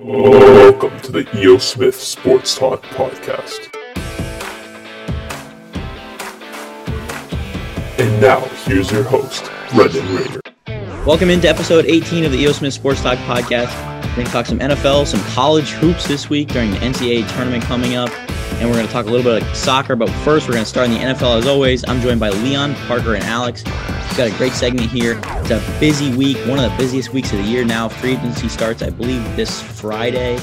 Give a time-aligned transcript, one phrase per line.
[0.00, 1.58] Welcome to the E.O.
[1.58, 3.72] Smith Sports Talk Podcast.
[8.00, 10.40] And now, here's your host, Brendan Rader.
[11.06, 13.72] Welcome into episode 18 of the EO Smith Sports Talk Podcast.
[14.08, 17.62] We're going to talk some NFL, some college hoops this week during the NCAA tournament
[17.62, 18.10] coming up,
[18.54, 19.94] and we're going to talk a little bit of soccer.
[19.94, 21.86] But first, we're going to start in the NFL as always.
[21.86, 23.62] I'm joined by Leon, Parker, and Alex.
[24.14, 25.20] We've got a great segment here.
[25.24, 27.88] It's a busy week, one of the busiest weeks of the year now.
[27.88, 30.38] Free agency starts, I believe, this Friday.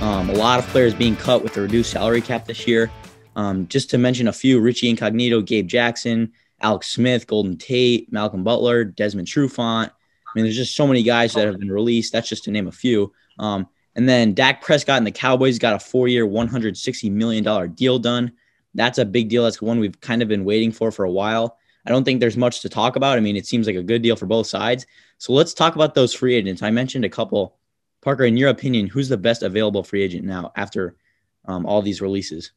[0.00, 2.90] Um, a lot of players being cut with the reduced salary cap this year.
[3.36, 6.32] Um, just to mention a few Richie Incognito, Gabe Jackson,
[6.62, 9.86] Alex Smith, Golden Tate, Malcolm Butler, Desmond Trufant.
[9.88, 12.12] I mean, there's just so many guys that have been released.
[12.12, 13.12] That's just to name a few.
[13.38, 18.32] Um, and then Dak Prescott and the Cowboys got a four-year, $160 million deal done.
[18.74, 19.44] That's a big deal.
[19.44, 21.56] That's one we've kind of been waiting for for a while.
[21.84, 23.18] I don't think there's much to talk about.
[23.18, 24.86] I mean, it seems like a good deal for both sides.
[25.18, 26.62] So let's talk about those free agents.
[26.62, 27.56] I mentioned a couple.
[28.00, 30.96] Parker, in your opinion, who's the best available free agent now after
[31.44, 32.52] um, all these releases?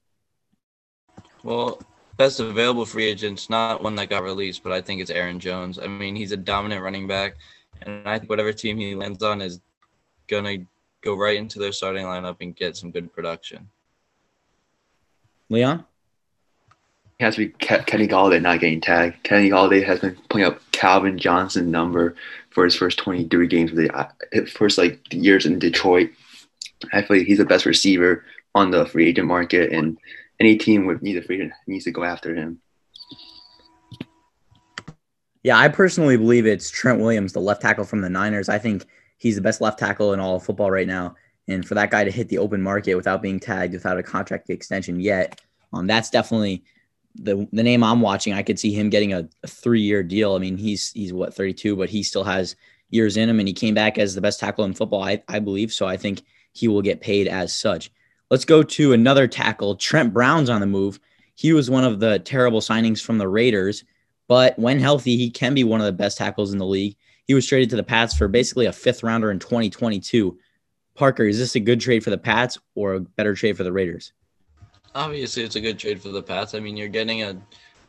[1.43, 1.79] Well,
[2.17, 5.77] best available free agent's not one that got released, but I think it's Aaron Jones.
[5.79, 7.35] I mean, he's a dominant running back,
[7.81, 9.59] and I think whatever team he lands on is
[10.27, 10.57] gonna
[11.01, 13.69] go right into their starting lineup and get some good production.
[15.49, 15.85] Leon?
[17.19, 19.23] Has to be Ke- Kenny Golladay not getting tagged.
[19.23, 22.15] Kenny Golladay has been putting up Calvin Johnson number
[22.49, 24.09] for his first 23 games of the uh,
[24.53, 26.09] first like years in Detroit.
[26.91, 29.97] I feel like he's the best receiver on the free agent market, and
[30.39, 32.59] any team with need a free agent needs to go after him.
[35.43, 38.49] Yeah, I personally believe it's Trent Williams, the left tackle from the Niners.
[38.49, 38.85] I think
[39.17, 41.15] he's the best left tackle in all of football right now.
[41.47, 44.49] And for that guy to hit the open market without being tagged, without a contract
[44.49, 45.39] extension yet,
[45.71, 46.63] um, that's definitely
[47.15, 48.33] the the name I'm watching.
[48.33, 50.35] I could see him getting a, a three year deal.
[50.35, 52.55] I mean, he's he's what 32, but he still has
[52.89, 55.39] years in him, and he came back as the best tackle in football, I, I
[55.39, 55.71] believe.
[55.71, 57.91] So I think he will get paid as such.
[58.29, 59.75] Let's go to another tackle.
[59.75, 60.99] Trent Brown's on the move.
[61.35, 63.83] He was one of the terrible signings from the Raiders,
[64.27, 66.95] but when healthy, he can be one of the best tackles in the league.
[67.27, 70.37] He was traded to the Pats for basically a fifth rounder in 2022.
[70.95, 73.73] Parker, is this a good trade for the Pats or a better trade for the
[73.73, 74.13] Raiders?
[74.95, 76.55] Obviously, it's a good trade for the Pats.
[76.55, 77.37] I mean, you're getting a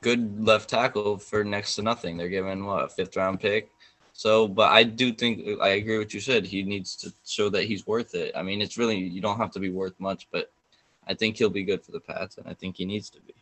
[0.00, 2.16] good left tackle for next to nothing.
[2.16, 3.70] They're giving what a fifth round pick.
[4.12, 6.44] So, but I do think I agree with you said.
[6.46, 8.32] He needs to show that he's worth it.
[8.34, 10.50] I mean, it's really you don't have to be worth much, but
[11.06, 13.34] I think he'll be good for the Pats, and I think he needs to be.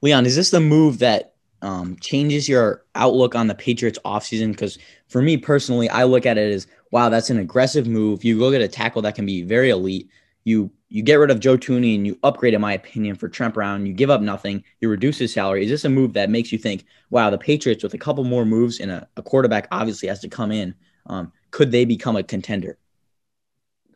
[0.00, 4.50] Leon, is this the move that um, changes your outlook on the Patriots offseason?
[4.50, 8.24] Because for me personally, I look at it as wow, that's an aggressive move.
[8.24, 10.08] You go get a tackle that can be very elite.
[10.44, 13.54] You you get rid of Joe Thuney and you upgrade, in my opinion, for Trent
[13.54, 13.86] Brown.
[13.86, 14.62] You give up nothing.
[14.80, 15.64] You reduce his salary.
[15.64, 18.44] Is this a move that makes you think, wow, the Patriots with a couple more
[18.44, 20.74] moves and a, a quarterback obviously has to come in,
[21.06, 22.76] um, could they become a contender?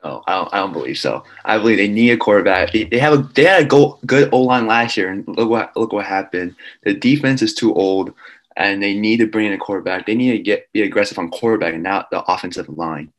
[0.03, 1.23] No, I don't, I don't believe so.
[1.45, 2.73] I believe they need a quarterback.
[2.73, 5.51] They, they have a they had a go, good O line last year, and look
[5.51, 6.55] what look what happened.
[6.85, 8.15] The defense is too old,
[8.57, 10.07] and they need to bring in a quarterback.
[10.07, 13.13] They need to get be aggressive on quarterback and not the offensive line.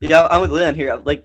[0.00, 0.94] Yeah, I'm with Leon here.
[1.04, 1.24] Like,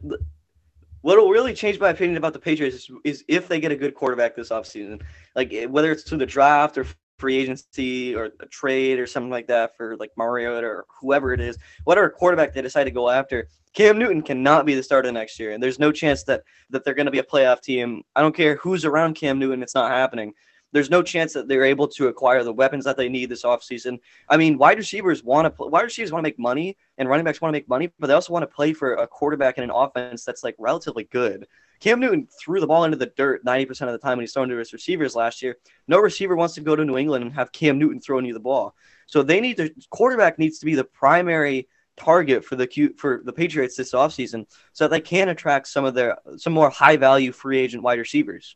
[1.03, 3.75] what will really change my opinion about the Patriots is, is if they get a
[3.75, 5.01] good quarterback this offseason.
[5.35, 6.85] Like, eh, whether it's through the draft or
[7.19, 11.41] free agency or a trade or something like that for like Mariota or whoever it
[11.41, 15.39] is, whatever quarterback they decide to go after, Cam Newton cannot be the starter next
[15.39, 18.03] year, and there's no chance that that they're going to be a playoff team.
[18.15, 20.33] I don't care who's around Cam Newton; it's not happening.
[20.73, 23.99] There's no chance that they're able to acquire the weapons that they need this offseason.
[24.27, 27.23] I mean, wide receivers want to play, wide receivers want to make money, and running
[27.23, 29.63] backs want to make money, but they also want to play for a quarterback in
[29.63, 31.47] an offense that's like relatively good.
[31.79, 34.49] Cam Newton threw the ball into the dirt 90% of the time when he's throwing
[34.49, 35.57] to his receivers last year.
[35.87, 38.39] No receiver wants to go to New England and have Cam Newton throwing you the
[38.39, 38.73] ball.
[39.07, 41.67] So they need to quarterback needs to be the primary
[41.97, 45.85] target for the Q, for the Patriots this offseason so that they can attract some
[45.85, 48.55] of their some more high value free agent wide receivers.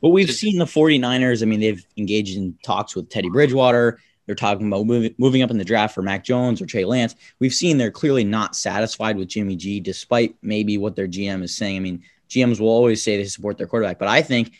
[0.00, 1.42] Well, we've seen the 49ers.
[1.42, 3.98] I mean, they've engaged in talks with Teddy Bridgewater.
[4.26, 7.16] They're talking about moving, moving up in the draft for Mac Jones or Trey Lance.
[7.38, 11.56] We've seen they're clearly not satisfied with Jimmy G, despite maybe what their GM is
[11.56, 11.76] saying.
[11.76, 14.52] I mean, GMs will always say they support their quarterback, but I think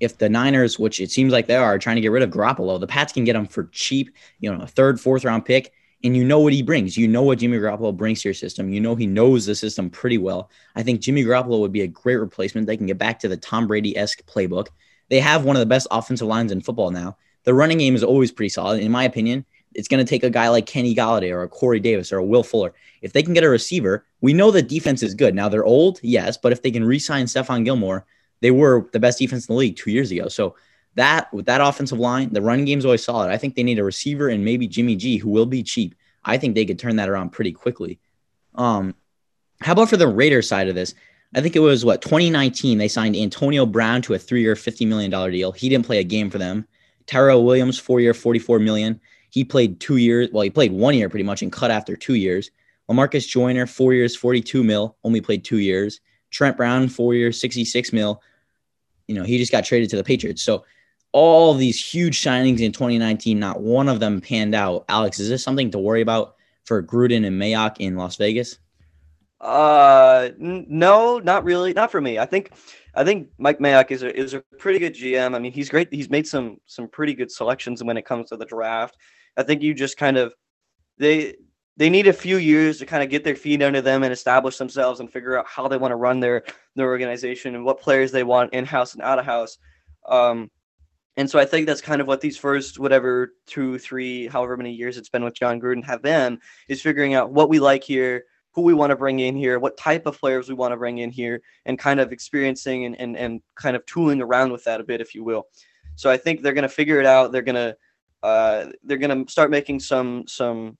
[0.00, 2.80] if the Niners, which it seems like they are, trying to get rid of Garoppolo,
[2.80, 4.10] the Pats can get him for cheap,
[4.40, 5.72] you know, a third, fourth round pick
[6.04, 6.96] and you know what he brings.
[6.96, 8.68] You know what Jimmy Garoppolo brings to your system.
[8.68, 10.50] You know he knows the system pretty well.
[10.76, 12.66] I think Jimmy Garoppolo would be a great replacement.
[12.66, 14.68] They can get back to the Tom Brady esque playbook.
[15.08, 17.16] They have one of the best offensive lines in football now.
[17.44, 18.82] The running game is always pretty solid.
[18.82, 21.80] In my opinion, it's going to take a guy like Kenny Golladay or a Corey
[21.80, 22.74] Davis or a Will Fuller.
[23.02, 25.34] If they can get a receiver, we know the defense is good.
[25.34, 28.06] Now they're old, yes, but if they can re-sign Stephon Gilmore,
[28.40, 30.28] they were the best defense in the league two years ago.
[30.28, 30.54] So
[30.96, 33.30] that with that offensive line, the running game is always solid.
[33.30, 35.94] I think they need a receiver and maybe Jimmy G, who will be cheap.
[36.24, 37.98] I think they could turn that around pretty quickly.
[38.54, 38.94] Um,
[39.60, 40.94] How about for the Raiders side of this?
[41.34, 45.10] I think it was what 2019 they signed Antonio Brown to a three-year, $50 million
[45.32, 45.52] deal.
[45.52, 46.66] He didn't play a game for them.
[47.06, 49.00] Tyrell Williams, four-year, 44 million.
[49.30, 50.28] He played two years.
[50.32, 52.50] Well, he played one year pretty much and cut after two years.
[52.88, 56.00] Lamarcus Joyner, four years, 42 mil, only played two years.
[56.30, 58.22] Trent Brown, four years, 66 mil.
[59.08, 60.42] You know, he just got traded to the Patriots.
[60.42, 60.64] So
[61.14, 64.84] all these huge signings in 2019, not one of them panned out.
[64.88, 66.34] Alex, is this something to worry about
[66.64, 68.58] for Gruden and Mayock in Las Vegas?
[69.40, 71.72] Uh, n- no, not really.
[71.72, 72.18] Not for me.
[72.18, 72.50] I think,
[72.96, 75.36] I think Mike Mayock is a is a pretty good GM.
[75.36, 75.86] I mean, he's great.
[75.92, 78.96] He's made some some pretty good selections when it comes to the draft.
[79.36, 80.34] I think you just kind of
[80.98, 81.36] they
[81.76, 84.58] they need a few years to kind of get their feet under them and establish
[84.58, 86.42] themselves and figure out how they want to run their
[86.74, 89.58] their organization and what players they want in house and out of house.
[90.08, 90.50] Um,
[91.16, 94.72] and so I think that's kind of what these first whatever two, three, however many
[94.72, 98.24] years it's been with John Gruden have been is figuring out what we like here,
[98.52, 100.98] who we want to bring in here, what type of players we want to bring
[100.98, 104.80] in here, and kind of experiencing and and, and kind of tooling around with that
[104.80, 105.46] a bit, if you will.
[105.96, 107.30] So I think they're going to figure it out.
[107.30, 107.76] They're going to
[108.24, 110.78] uh, they're to start making some some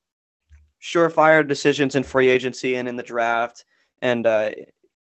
[0.82, 3.64] surefire decisions in free agency and in the draft.
[4.02, 4.50] And uh,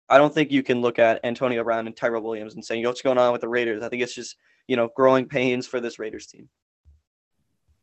[0.07, 3.01] I don't think you can look at Antonio Brown and Tyrell Williams and saying what's
[3.01, 3.83] going on with the Raiders.
[3.83, 4.35] I think it's just
[4.67, 6.49] you know growing pains for this Raiders team.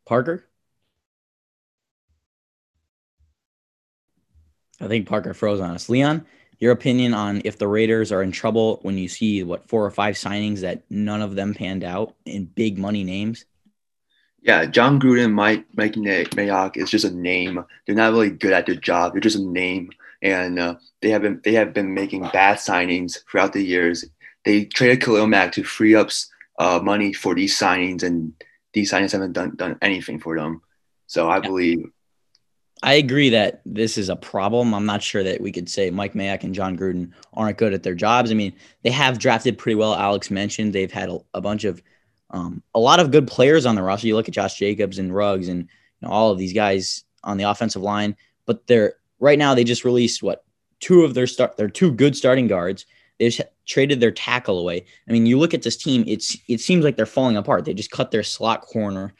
[0.04, 0.44] Parker?
[4.80, 5.88] I think Parker froze on us.
[5.88, 6.26] Leon,
[6.58, 9.90] your opinion on if the Raiders are in trouble when you see what four or
[9.90, 13.44] five signings that none of them panned out in big money names?
[14.42, 17.64] Yeah, John Gruden, Mike, Mike Mayock is just a name.
[17.86, 19.12] They're not really good at their job.
[19.12, 19.90] They're just a name,
[20.20, 24.04] and uh, they have been they have been making bad signings throughout the years.
[24.44, 26.10] They traded Khalil Mack to free up
[26.58, 28.32] uh, money for these signings, and
[28.72, 30.62] these signings haven't done done anything for them.
[31.06, 31.90] So I believe.
[32.84, 34.74] I agree that this is a problem.
[34.74, 37.84] I'm not sure that we could say Mike Mayock and John Gruden aren't good at
[37.84, 38.32] their jobs.
[38.32, 39.94] I mean, they have drafted pretty well.
[39.94, 41.80] Alex mentioned they've had a, a bunch of
[42.30, 44.08] um, a lot of good players on the roster.
[44.08, 47.36] You look at Josh Jacobs and Ruggs and you know, all of these guys on
[47.36, 48.16] the offensive line,
[48.46, 50.44] but they're right now they just released what
[50.80, 52.86] two of their start their two good starting guards.
[53.22, 54.84] They just traded their tackle away.
[55.08, 57.64] I mean, you look at this team; it's it seems like they're falling apart.
[57.64, 59.14] They just cut their slot corner.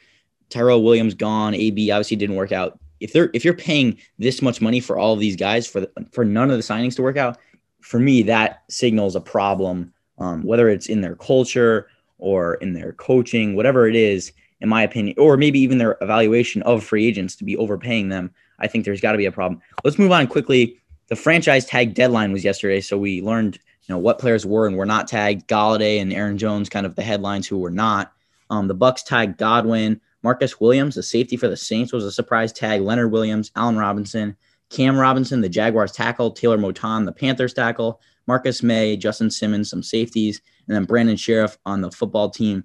[0.49, 1.53] Tyrell Williams gone.
[1.53, 2.77] AB obviously didn't work out.
[2.99, 5.91] If they're if you're paying this much money for all of these guys for the,
[6.11, 7.37] for none of the signings to work out,
[7.79, 9.93] for me that signals a problem.
[10.19, 14.83] Um, whether it's in their culture or in their coaching, whatever it is, in my
[14.83, 18.83] opinion, or maybe even their evaluation of free agents to be overpaying them, I think
[18.83, 19.61] there's got to be a problem.
[19.83, 20.77] Let's move on quickly.
[21.07, 24.77] The franchise tag deadline was yesterday, so we learned you know what players were and
[24.77, 25.47] were not tagged.
[25.47, 28.13] Golladay and Aaron Jones, kind of the headlines who were not.
[28.49, 32.53] Um, the Bucks tagged Godwin, Marcus Williams, the safety for the Saints was a surprise
[32.53, 32.81] tag.
[32.81, 34.37] Leonard Williams, Allen Robinson,
[34.69, 39.83] Cam Robinson, the Jaguars tackle, Taylor Moton, the Panthers tackle, Marcus Maye, Justin Simmons, some
[39.83, 42.63] safeties, and then Brandon Scherff on the football team.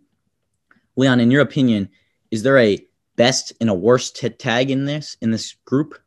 [0.97, 1.89] Leon, in your opinion,
[2.31, 2.79] is there a
[3.17, 5.99] best and a worst t- tag in this in this group?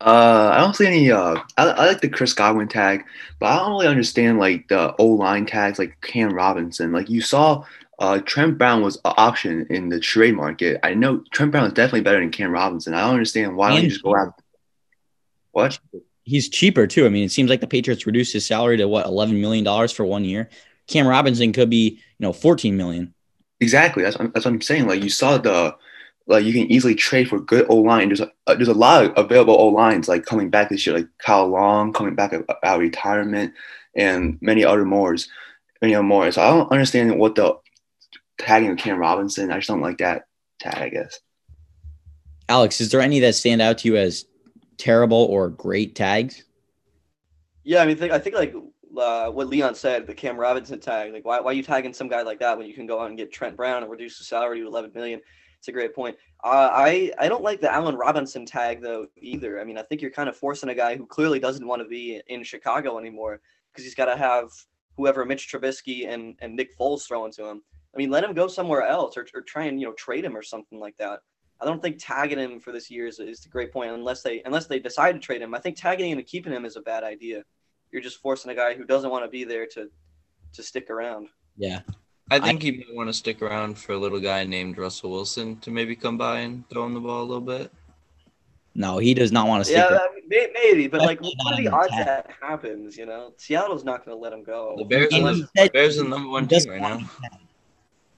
[0.00, 1.10] Uh, I don't see any.
[1.10, 3.04] Uh, I, I like the Chris Godwin tag,
[3.38, 6.92] but I don't really understand like the O line tags, like Cam Robinson.
[6.92, 7.64] Like you saw,
[7.98, 10.80] uh, Trent Brown was an option in the trade market.
[10.82, 12.92] I know Trent Brown is definitely better than Cam Robinson.
[12.92, 14.34] I don't understand why don't you just go out.
[15.52, 15.78] What?
[16.26, 17.06] he's cheaper too.
[17.06, 19.92] I mean, it seems like the Patriots reduced his salary to what eleven million dollars
[19.92, 20.50] for one year.
[20.86, 23.14] Cam Robinson could be you know fourteen million.
[23.60, 24.02] Exactly.
[24.02, 24.86] That's that's what I'm saying.
[24.86, 25.74] Like you saw the
[26.26, 28.08] like you can easily trade for good O line.
[28.08, 31.08] There's a, there's a lot of available O lines like coming back this year, like
[31.18, 33.54] Kyle Long coming back out of retirement,
[33.94, 35.28] and many other mores,
[35.80, 36.30] many other more.
[36.32, 37.56] So I don't understand what the
[38.38, 39.50] tagging of Cam Robinson.
[39.50, 40.26] I just don't like that
[40.58, 40.76] tag.
[40.76, 41.20] I guess.
[42.48, 44.24] Alex, is there any that stand out to you as
[44.78, 46.44] terrible or great tags?
[47.64, 48.54] Yeah, I mean, think, I think like
[48.96, 51.12] uh, what Leon said, the Cam Robinson tag.
[51.12, 53.08] Like, why, why are you tagging some guy like that when you can go out
[53.08, 55.20] and get Trent Brown and reduce the salary to 11 million?
[55.66, 56.16] It's a great point.
[56.44, 59.60] Uh, I I don't like the Allen Robinson tag though either.
[59.60, 61.88] I mean, I think you're kind of forcing a guy who clearly doesn't want to
[61.88, 63.40] be in Chicago anymore
[63.72, 64.48] because he's got to have
[64.96, 67.62] whoever Mitch Trubisky and and Nick Foles throwing to him.
[67.92, 70.36] I mean, let him go somewhere else or, or try and you know trade him
[70.36, 71.18] or something like that.
[71.60, 74.42] I don't think tagging him for this year is, is a great point unless they
[74.44, 75.52] unless they decide to trade him.
[75.52, 77.42] I think tagging him and keeping him is a bad idea.
[77.90, 79.88] You're just forcing a guy who doesn't want to be there to
[80.52, 81.26] to stick around.
[81.56, 81.80] Yeah.
[82.30, 85.10] I think I, he might want to stick around for a little guy named Russell
[85.10, 87.70] Wilson to maybe come by and throw him the ball a little bit.
[88.74, 89.78] No, he does not want to stick.
[89.78, 90.10] Yeah, around.
[90.28, 92.96] maybe, but like, what are the odds that happens?
[92.96, 94.74] You know, Seattle's not going to let him go.
[94.76, 96.98] The Bears, are the, Bears are the number one team right now.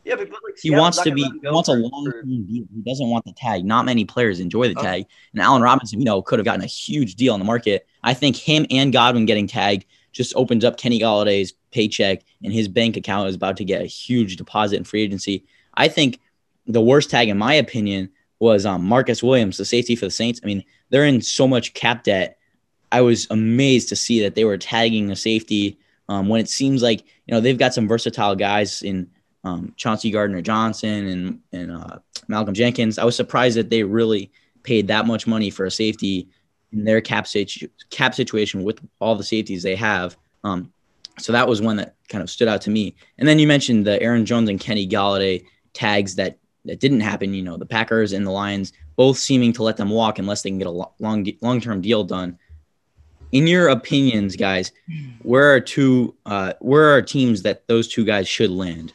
[0.05, 2.65] Yeah, but, but, like, He wants to be he wants a long for- term deal.
[2.75, 3.65] He doesn't want the tag.
[3.65, 4.83] Not many players enjoy the Oh.
[4.83, 5.05] tag.
[5.33, 7.87] And Allen Robinson, you know, could have gotten a huge deal on the market.
[8.03, 9.85] I think him and Godwin getting tagged
[10.19, 13.87] just opens up Kenny Golladay's paycheck and his bank account is about to get a
[13.87, 15.45] huge deposit in free agency.
[15.75, 16.19] I think
[16.67, 18.11] the worst tag, in my opinion,
[18.41, 20.41] was um, Marcus Williams, the safety for the Saints.
[20.43, 22.37] I mean, they're in so much cap debt.
[22.91, 26.83] I was amazed to see that they were tagging a safety um, when it seems
[26.83, 29.09] like you know they've got some versatile guys in
[29.45, 32.99] um, Chauncey Gardner Johnson and and uh, Malcolm Jenkins.
[32.99, 34.33] I was surprised that they really
[34.65, 36.29] paid that much money for a safety
[36.73, 40.17] in their cap situ- cap situation with all the safeties they have.
[40.45, 40.73] Um,
[41.19, 42.95] so that was one that kind of stood out to me.
[43.19, 47.35] And then you mentioned the Aaron Jones and Kenny Golladay tags that that didn't happen.
[47.35, 50.51] You know, the Packers and the Lions both seeming to let them walk unless they
[50.51, 52.39] can get a long long term deal done.
[53.31, 54.73] In your opinions, guys,
[55.23, 58.93] where are two uh, where are teams that those two guys should land?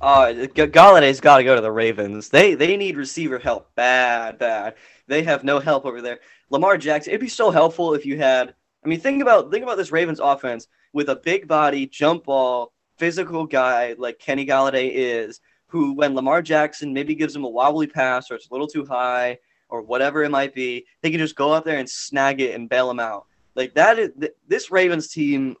[0.00, 2.28] Uh, Golladay's got to go to the Ravens.
[2.28, 4.74] They they need receiver help bad, bad.
[5.08, 6.20] They have no help over there.
[6.50, 7.10] Lamar Jackson.
[7.10, 8.54] It'd be so helpful if you had.
[8.84, 12.72] I mean, think about think about this Ravens offense with a big body, jump ball,
[12.98, 17.86] physical guy like Kenny Golladay is, who when Lamar Jackson maybe gives him a wobbly
[17.86, 19.38] pass or it's a little too high
[19.68, 22.68] or whatever it might be, they can just go out there and snag it and
[22.68, 23.26] bail him out.
[23.54, 25.56] Like that is th- this Ravens team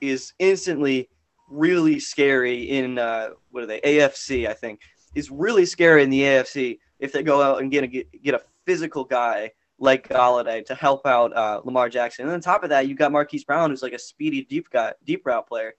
[0.00, 1.08] is instantly
[1.48, 4.80] really scary in uh, what are they AFC I think
[5.14, 8.42] is really scary in the AFC if they go out and get a get a
[8.66, 12.26] physical guy like Golladay to help out uh, Lamar Jackson.
[12.26, 14.92] And on top of that, you got Marquise Brown, who's like a speedy deep guy,
[15.04, 15.74] deep route player.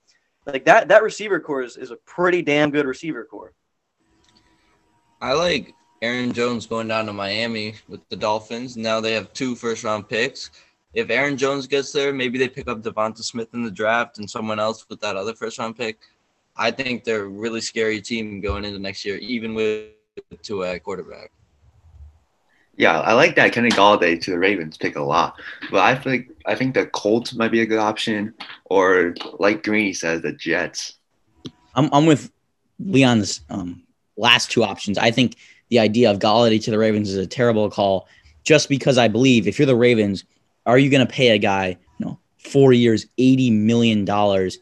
[0.45, 3.53] Like that, that receiver core is, is a pretty damn good receiver core.
[5.21, 8.75] I like Aaron Jones going down to Miami with the Dolphins.
[8.75, 10.49] Now they have two first round picks.
[10.93, 14.29] If Aaron Jones gets there, maybe they pick up Devonta Smith in the draft and
[14.29, 15.99] someone else with that other first round pick.
[16.57, 19.91] I think they're a really scary team going into next year, even with
[20.41, 21.31] two at quarterback.
[22.77, 26.31] Yeah, I like that Kenny Golladay to the Ravens pick a lot, but I think
[26.45, 28.33] I think the Colts might be a good option,
[28.65, 30.95] or like Greeny says, the Jets.
[31.75, 32.31] I'm, I'm with
[32.79, 33.83] Leon's um,
[34.17, 34.97] last two options.
[34.97, 35.35] I think
[35.69, 38.07] the idea of Golladay to the Ravens is a terrible call,
[38.43, 40.23] just because I believe if you're the Ravens,
[40.65, 44.59] are you going to pay a guy, you know, four years, eighty million dollars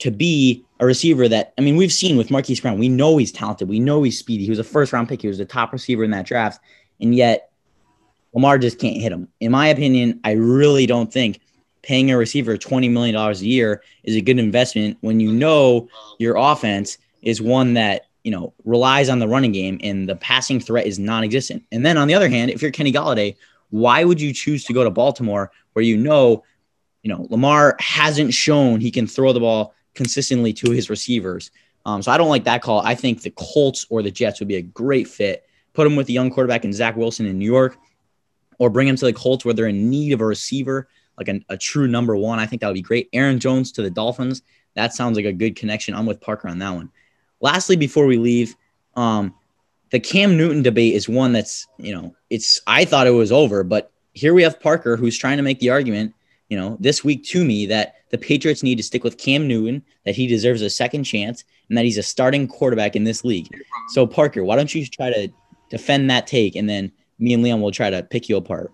[0.00, 3.32] to be a receiver that I mean, we've seen with Marquise Brown, we know he's
[3.32, 4.44] talented, we know he's speedy.
[4.44, 6.60] He was a first round pick, he was the top receiver in that draft,
[7.00, 7.49] and yet
[8.32, 9.28] Lamar just can't hit him.
[9.40, 11.40] In my opinion, I really don't think
[11.82, 16.36] paying a receiver $20 million a year is a good investment when you know your
[16.36, 20.86] offense is one that, you know, relies on the running game and the passing threat
[20.86, 21.64] is non-existent.
[21.72, 23.36] And then on the other hand, if you're Kenny Golladay,
[23.70, 26.44] why would you choose to go to Baltimore where you know,
[27.02, 31.50] you know, Lamar hasn't shown he can throw the ball consistently to his receivers.
[31.86, 32.80] Um, so I don't like that call.
[32.80, 35.46] I think the Colts or the Jets would be a great fit.
[35.72, 37.78] Put him with the young quarterback and Zach Wilson in New York,
[38.60, 40.86] or bring him to the Colts where they're in need of a receiver,
[41.18, 42.38] like a, a true number one.
[42.38, 43.08] I think that would be great.
[43.12, 44.42] Aaron Jones to the Dolphins.
[44.74, 45.94] That sounds like a good connection.
[45.94, 46.90] I'm with Parker on that one.
[47.40, 48.54] Lastly, before we leave,
[48.96, 49.34] um,
[49.88, 53.64] the Cam Newton debate is one that's, you know, it's, I thought it was over,
[53.64, 56.14] but here we have Parker who's trying to make the argument,
[56.50, 59.82] you know, this week to me that the Patriots need to stick with Cam Newton,
[60.04, 63.48] that he deserves a second chance, and that he's a starting quarterback in this league.
[63.88, 65.32] So, Parker, why don't you try to
[65.70, 68.72] defend that take and then me and Leon will try to pick you apart.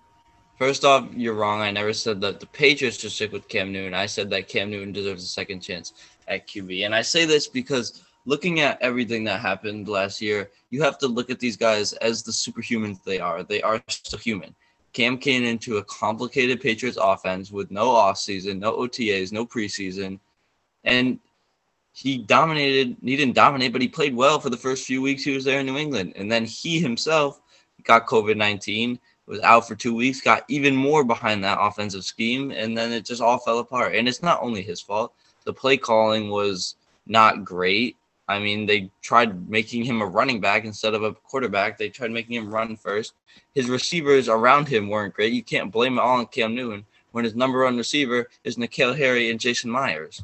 [0.59, 1.61] First off, you're wrong.
[1.61, 3.93] I never said that the Patriots should stick with Cam Newton.
[3.93, 5.93] I said that Cam Newton deserves a second chance
[6.29, 6.87] at QB.
[6.87, 11.09] And I say this because looking at everything that happened last year, you have to
[11.09, 13.43] look at these guys as the superhumans they are.
[13.43, 14.55] They are still human.
[14.95, 20.19] Cam came into a complicated Patriots offense with no offseason, no OTAs, no preseason.
[20.85, 21.19] And
[21.93, 22.97] he dominated.
[23.03, 25.61] He didn't dominate, but he played well for the first few weeks he was there
[25.61, 26.15] in New England.
[26.17, 27.43] And then he himself
[27.87, 32.51] got COVID 19, was out for two weeks, got even more behind that offensive scheme,
[32.51, 33.95] and then it just all fell apart.
[33.95, 35.13] And it's not only his fault.
[35.45, 36.77] The play calling was
[37.07, 37.97] not great.
[38.29, 41.79] I mean, they tried making him a running back instead of a quarterback.
[41.79, 43.15] They tried making him run first.
[43.55, 45.33] His receivers around him weren't great.
[45.33, 48.97] You can't blame it all on Cam Newton when his number one receiver is N'Keal
[48.97, 50.23] Harry and Jason Myers.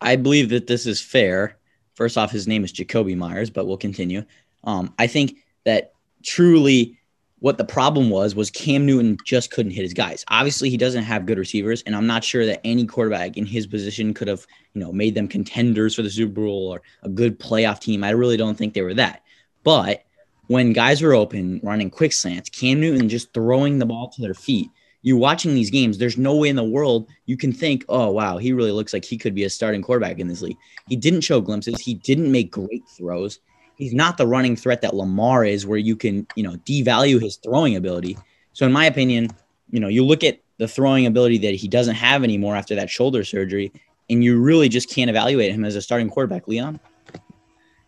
[0.00, 1.56] I believe that this is fair.
[1.94, 4.24] First off, his name is Jakobi Meyers, but we'll continue.
[4.64, 6.98] Um, I think that truly
[7.40, 10.24] what the problem was was Cam Newton just couldn't hit his guys.
[10.28, 13.66] Obviously, he doesn't have good receivers, and I'm not sure that any quarterback in his
[13.66, 14.44] position could have,
[14.74, 18.02] you know, made them contenders for the Super Bowl or a good playoff team.
[18.02, 19.22] I really don't think they were that.
[19.62, 20.02] But
[20.48, 24.34] when guys were open, running quick slants, Cam Newton just throwing the ball to their
[24.34, 24.68] feet
[25.02, 28.38] You're watching these games, there's no way in the world you can think, oh wow,
[28.38, 30.56] he really looks like he could be a starting quarterback in this league.
[30.88, 31.80] He didn't show glimpses.
[31.80, 33.38] He didn't make great throws.
[33.78, 37.36] He's not the running threat that Lamar is, where you can, you know, devalue his
[37.36, 38.18] throwing ability.
[38.52, 39.28] So in my opinion,
[39.70, 42.90] you know, you look at the throwing ability that he doesn't have anymore after that
[42.90, 43.72] shoulder surgery,
[44.10, 46.80] and you really just can't evaluate him as a starting quarterback, Leon.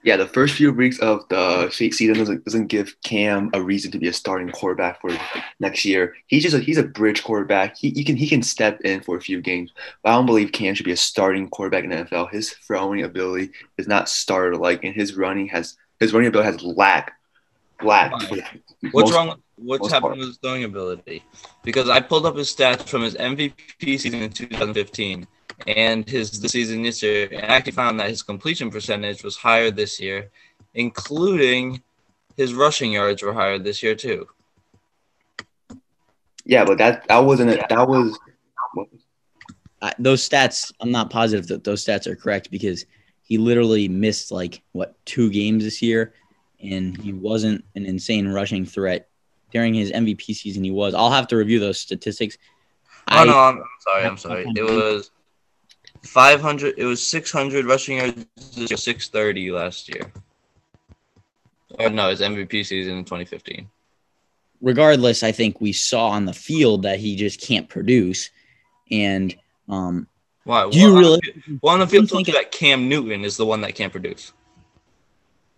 [0.02, 3.98] Yeah, the first few weeks of the season doesn't, doesn't give Cam a reason to
[3.98, 5.10] be a starting quarterback for
[5.58, 6.14] next year.
[6.26, 7.76] He's just a, he's a bridge quarterback.
[7.76, 10.52] He, he can he can step in for a few games, but I don't believe
[10.52, 12.30] Cam should be a starting quarterback in the NFL.
[12.30, 16.62] His throwing ability is not starter like, and his running has his running ability has
[16.62, 17.12] lack
[17.82, 18.10] lack.
[18.22, 18.36] for
[18.90, 19.42] What's most- wrong?
[19.56, 20.18] What's most happened part.
[20.18, 21.22] with his throwing ability?
[21.62, 25.26] Because I pulled up his stats from his MVP season in 2015
[25.66, 29.36] and his the season this year, and I actually found that his completion percentage was
[29.36, 30.30] higher this year,
[30.74, 31.82] including
[32.38, 34.26] his rushing yards were higher this year too.
[36.46, 37.68] Yeah, but that that wasn't it.
[37.68, 38.18] That was
[39.82, 42.84] I, those stats, I'm not positive that those stats are correct because
[43.30, 46.12] he literally missed like what two games this year,
[46.60, 49.08] and he wasn't an insane rushing threat
[49.52, 50.64] during his MVP season.
[50.64, 50.94] He was.
[50.94, 52.36] I'll have to review those statistics.
[53.08, 54.46] Oh I- no, I'm, I'm sorry, I'm sorry.
[54.56, 55.12] It was
[56.02, 56.74] 500.
[56.76, 60.12] It was 600 rushing yards, 630 last year.
[61.78, 63.68] Oh no, his MVP season in 2015.
[64.60, 68.30] regardless, I think we saw on the field that he just can't produce,
[68.90, 69.36] and
[69.68, 70.08] um,
[70.44, 70.68] Why?
[70.70, 71.20] Do you Well, really-
[71.62, 74.32] Well, on the field, told you that Cam Newton is the one that can't produce.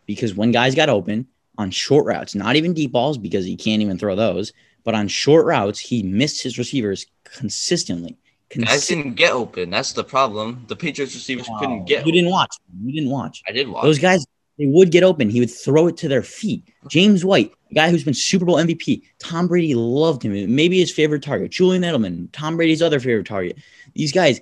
[0.06, 1.26] because when guys got open
[1.58, 4.52] on short routes, not even deep balls because he can't even throw those,
[4.84, 8.10] but on short routes, he missed his receivers consistently.
[8.50, 9.02] Guys Consistently.
[9.04, 9.70] didn't get open.
[9.70, 10.64] That's the problem.
[10.68, 12.04] The Patriots receivers couldn't get.
[12.04, 12.54] You didn't watch.
[12.84, 13.42] You didn't watch.
[13.48, 13.84] I did watch.
[13.84, 14.26] Those guys,
[14.58, 15.30] they would get open.
[15.30, 16.64] He would throw it to their feet.
[16.88, 19.02] James White, a guy who's been Super Bowl MVP.
[19.20, 20.54] Tom Brady loved him.
[20.54, 21.50] Maybe his favorite target.
[21.52, 23.56] Julian Edelman, Tom Brady's other favorite target.
[23.94, 24.40] These guys,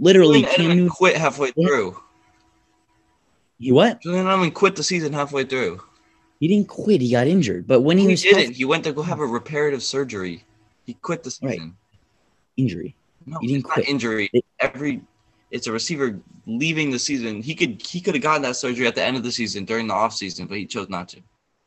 [0.00, 0.88] literally, Julian Cam Edelman Newton.
[0.88, 2.00] quit halfway through.
[3.58, 4.00] He what?
[4.02, 5.82] Julian Edelman quit the season halfway through.
[6.40, 7.00] He didn't quit.
[7.02, 7.66] He got injured.
[7.66, 8.38] But when he, He was didn't.
[8.38, 10.42] healthy, He went to go have a reparative surgery.
[10.86, 11.52] He quit the Right.
[11.52, 11.76] season.
[12.56, 12.96] injury.
[13.26, 13.86] No, He didn't quit.
[13.88, 14.28] injury.
[14.32, 15.02] It- Every
[15.50, 17.42] it's a receiver leaving the season.
[17.42, 19.86] He could he could have gotten that surgery at the end of the season during
[19.86, 21.20] the off season, but he chose not to.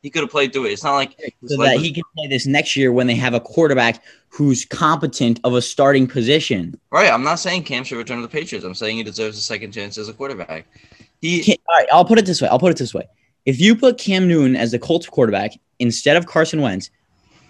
[0.04, 0.72] He could have played through it.
[0.72, 3.32] It's not like So that was- he can play this next year when they have
[3.32, 6.78] a quarterback who's competent of a starting position.
[6.90, 7.10] right.
[7.10, 8.66] I'm not saying Cam should return to the Patriots.
[8.66, 10.66] I'm saying he deserves a second chance as a quarterback.
[11.22, 12.48] He all right, I'll put it this way.
[12.48, 13.04] I'll put it this way.
[13.46, 16.90] If you put Cam Newton as the Colts quarterback instead of Carson Wentz,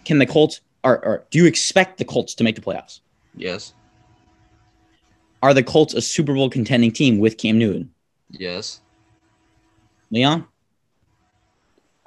[0.04, 3.00] can the Colts or, or do you expect the Colts to make the playoffs?
[3.36, 3.72] yes,
[5.42, 7.90] Are the Colts a Super Bowl contending team with Cam Newton?
[8.30, 8.80] yes.
[10.12, 10.46] Leon?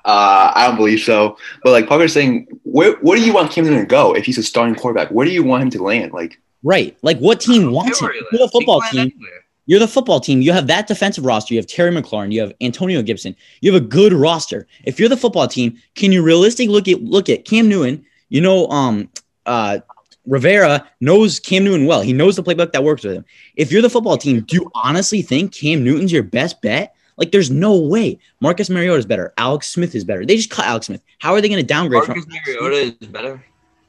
[0.08, 1.38] Uh, I don't believe so.
[1.64, 4.38] But like Parker's saying, where where do you want Cam Newton to go if he's
[4.38, 5.10] a starting quarterback?
[5.10, 6.14] Where do you want him to land?
[6.14, 6.98] Like, Right.
[7.02, 8.10] Like what team wants him?
[8.32, 9.02] You're the football team.
[9.02, 9.44] anywhere.
[9.66, 10.42] You're the football team.
[10.42, 11.54] You have that defensive roster.
[11.54, 12.32] You have Terry McLaurin.
[12.32, 13.36] You have Antonio Gibson.
[13.60, 14.66] You have a good roster.
[14.86, 18.06] If you're the football team, can you realistically look at look at Cam Newton?
[18.30, 19.10] You know, um,
[19.46, 19.80] uh,
[20.26, 22.02] Rivera knows Cam Newton well.
[22.02, 23.26] He knows the playbook that works with him.
[23.56, 26.96] If you're the football team, do you honestly think Cam Newton's your best bet?
[27.18, 28.20] Like, there's no way.
[28.40, 29.34] Marcus Mariota is better.
[29.38, 30.26] Alex Smith is better.
[30.26, 31.02] They just cut Alex Smith.
[31.20, 32.26] How are they going to downgrade Marcus?
[32.28, 33.44] Mariota is better.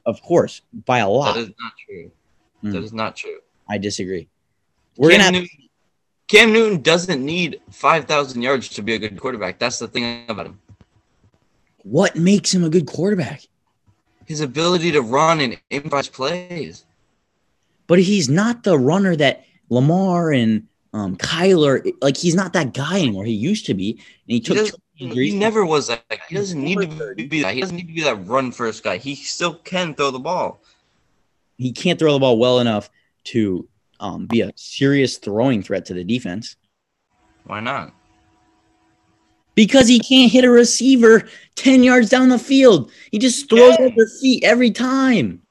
[0.06, 1.34] Of course, by a lot.
[1.34, 2.10] That is not true.
[2.62, 2.70] Hmm.
[2.70, 3.38] That is not true.
[3.68, 4.28] I disagree.
[4.96, 5.68] We're Cam gonna have Newton,
[6.26, 9.58] Cam Newton doesn't need five thousand yards to be a good quarterback.
[9.58, 10.58] That's the thing about him.
[11.84, 13.42] what makes him a good quarterback?
[14.24, 16.84] His ability to run and improvise plays.
[17.86, 23.00] but he's not the runner that Lamar and um, Kyler like he's not that guy
[23.00, 23.24] anymore.
[23.24, 26.02] He used to be, and he He, took doesn't- he never was that.
[26.28, 27.54] He doesn't need to be that.
[27.54, 28.96] He doesn't need to be that run first guy.
[28.96, 30.60] He still can throw the ball.
[31.56, 32.90] He can't throw the ball well enough
[33.24, 33.68] to
[34.00, 36.56] um, be a serious throwing threat to the defense
[37.44, 37.92] Why not?
[39.54, 42.90] because he can't hit a receiver ten yards down the field.
[43.10, 43.86] He just throws Yeah.
[43.86, 45.42] at their feet every time.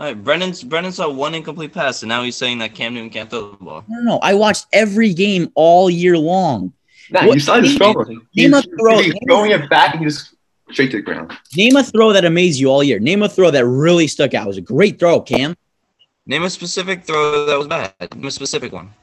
[0.00, 3.10] All right, Brennan's Brennan saw one incomplete pass, and now he's saying that Cam Newton
[3.10, 3.84] can't throw the ball.
[3.86, 4.18] No, no, no.
[4.22, 6.72] I watched every game all year long.
[7.10, 7.92] nah, What- you saw his throw.
[7.92, 10.30] Name He's, a throw- he's throwing it back and just
[10.72, 11.32] straight to the ground.
[11.54, 12.98] Name a throw that amazed you all year.
[12.98, 14.44] Name a throw that really stuck out.
[14.44, 15.54] It was a great throw, Cam.
[16.24, 17.92] Name a specific throw that was bad.
[18.14, 18.94] Name a specific one.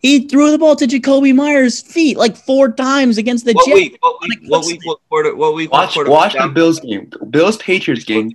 [0.00, 3.74] He threw the ball to Jakobi Meyers' feet like four times against the What Jets.
[3.74, 3.98] week?
[4.00, 4.30] What week?
[4.40, 4.80] Like, What what's week?
[4.84, 5.34] What quarter?
[5.36, 5.70] What week?
[5.72, 8.34] what Watch quarter- watch the Bills game, Bills Patriots game.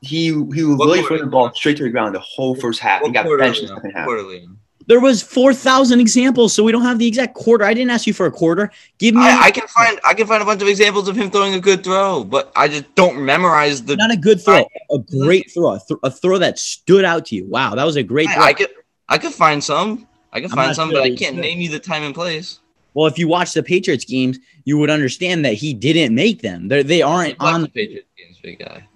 [0.00, 1.06] He he was What literally quarter?
[1.08, 3.02] throwing the ball straight to the ground the whole first half.
[3.02, 4.06] He got benched in the second half.
[4.06, 4.40] Quarter,
[4.86, 7.64] There was four thousand examples, so we don't have the exact quarter.
[7.64, 8.70] I didn't ask you for a quarter.
[8.98, 11.30] Give me I, I can find I can find a bunch of examples of him
[11.30, 13.96] throwing a good throw, but I just don't memorize the.
[13.96, 17.36] not a good throw, a great throw, a, th- a throw that stood out to
[17.36, 17.46] you.
[17.46, 18.42] Wow, that was a great throw.
[18.42, 18.70] I, I could
[19.08, 20.06] I could find some.
[20.32, 21.42] I can find some, sure but I can't should.
[21.42, 22.60] name you the time and place.
[22.94, 26.68] well, if you watch the Patriots games, you would understand that he didn't make them.
[26.68, 27.62] They're, they aren't on.
[27.62, 28.87] the Patriots games, big guy.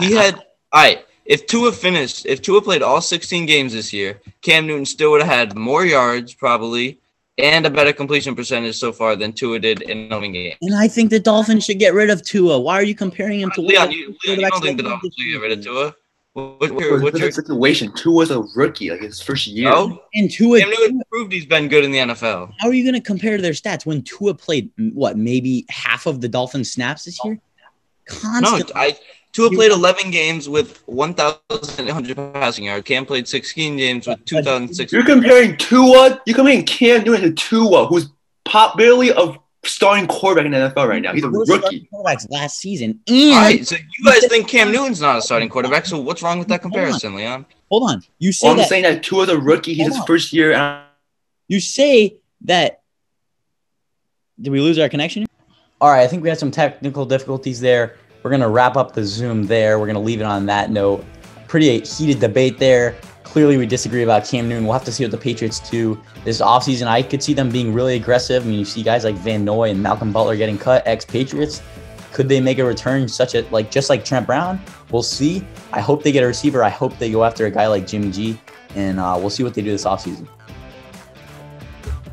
[0.00, 0.34] He had
[0.72, 1.04] all right.
[1.24, 5.22] If Tua finished, if Tua played all 16 games this year, Cam Newton still would
[5.22, 6.98] have had more yards probably
[7.38, 10.56] and a better completion percentage so far than Tua did in 11 games.
[10.60, 12.58] and I think the Dolphins should get rid of Tua.
[12.58, 14.76] Why are you comparing him to Leon, one of you, the Leon, you don't think
[14.76, 15.64] the Dolphins should get rid of?
[15.64, 15.94] Tua?
[16.34, 17.92] What, what, What's what, what's your the situation?
[17.94, 19.68] Two was a rookie, like his first year.
[19.70, 20.02] no?
[20.14, 22.54] And Tua, Cam Newton proved he's been good in the NFL.
[22.58, 26.20] how are you going to compare their stats when Tua played what maybe half of
[26.20, 27.28] the Dolphins snaps this oh.
[27.28, 27.40] year?
[28.40, 28.96] No, I
[29.32, 32.84] Tua played 11 games with 1,800 passing yards.
[32.84, 34.92] Cam played 16 games with 2,600.
[34.92, 36.20] You're comparing Tua.
[36.26, 38.08] You're comparing Cam Newton to Tua, who's
[38.44, 41.14] pop barely a starting quarterback in the NFL right now.
[41.14, 41.88] He's a rookie.
[41.92, 43.00] quarterbacks last season.
[43.06, 45.86] And right, so you guys think Cam Newton's not a starting quarterback?
[45.86, 47.46] So what's wrong with that comparison, Leon?
[47.70, 49.72] hold on, you say Well, I'm that saying that Tua's a rookie.
[49.72, 50.06] He's his on.
[50.06, 50.52] first year.
[50.52, 50.84] And
[51.48, 52.82] you say that.
[54.40, 55.26] Did we lose our connection?
[55.80, 57.96] All right, I think we had some technical difficulties there.
[58.22, 59.78] We're gonna wrap up the Zoom there.
[59.78, 61.04] We're gonna leave it on that note.
[61.48, 62.96] Pretty heated debate there.
[63.24, 64.64] Clearly, we disagree about Cam Newton.
[64.64, 66.86] We'll have to see what the Patriots do this offseason.
[66.86, 68.44] I could see them being really aggressive.
[68.44, 71.62] I mean, you see guys like Van Noy and Malcolm Butler getting cut, ex-Patriots.
[72.12, 74.60] Could they make a return such a like just like Trent Brown?
[74.90, 75.46] We'll see.
[75.72, 76.62] I hope they get a receiver.
[76.62, 78.38] I hope they go after a guy like Jimmy G,
[78.74, 80.28] and uh, we'll see what they do this offseason.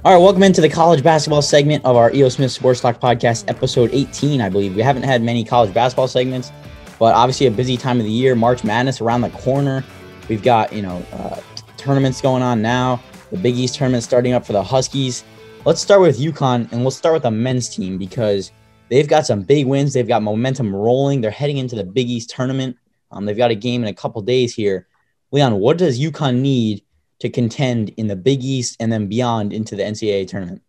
[0.05, 3.43] All right, welcome into the college basketball segment of our EO Smith Sports Talk podcast,
[3.49, 4.73] episode 18, I believe.
[4.73, 6.53] We haven't had many college basketball segments,
[6.97, 8.33] but obviously a busy time of the year.
[8.33, 9.83] March Madness around the corner.
[10.29, 11.41] We've got you know uh,
[11.75, 13.03] tournaments going on now.
[13.29, 15.25] The Big East tournament starting up for the Huskies.
[15.65, 18.53] Let's start with UConn, and we'll start with the men's team because
[18.87, 19.91] they've got some big wins.
[19.91, 21.19] They've got momentum rolling.
[21.19, 22.77] They're heading into the Big East tournament.
[23.11, 24.87] Um, they've got a game in a couple days here.
[25.31, 26.83] Leon, what does UConn need
[27.19, 30.61] to contend in the Big East and then beyond into the NCAA tournament?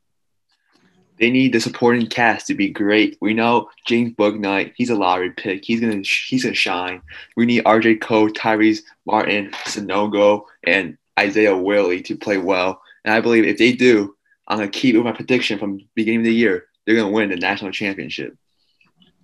[1.20, 3.18] they need the supporting cast to be great.
[3.20, 5.64] We know James Bouknight, he's a lottery pick.
[5.64, 7.02] He's gonna he's gonna shine.
[7.36, 12.80] We need RJ Cole, Tyrese Martin, Sanogo, and Isaiah Whaley to play well.
[13.04, 14.16] And I believe if they do,
[14.48, 16.66] I'm gonna keep with my prediction from the beginning of the year.
[16.86, 18.34] They're gonna win the national championship.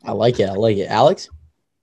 [0.05, 0.51] I like it.
[0.51, 0.89] I like it.
[0.91, 1.31] Alex?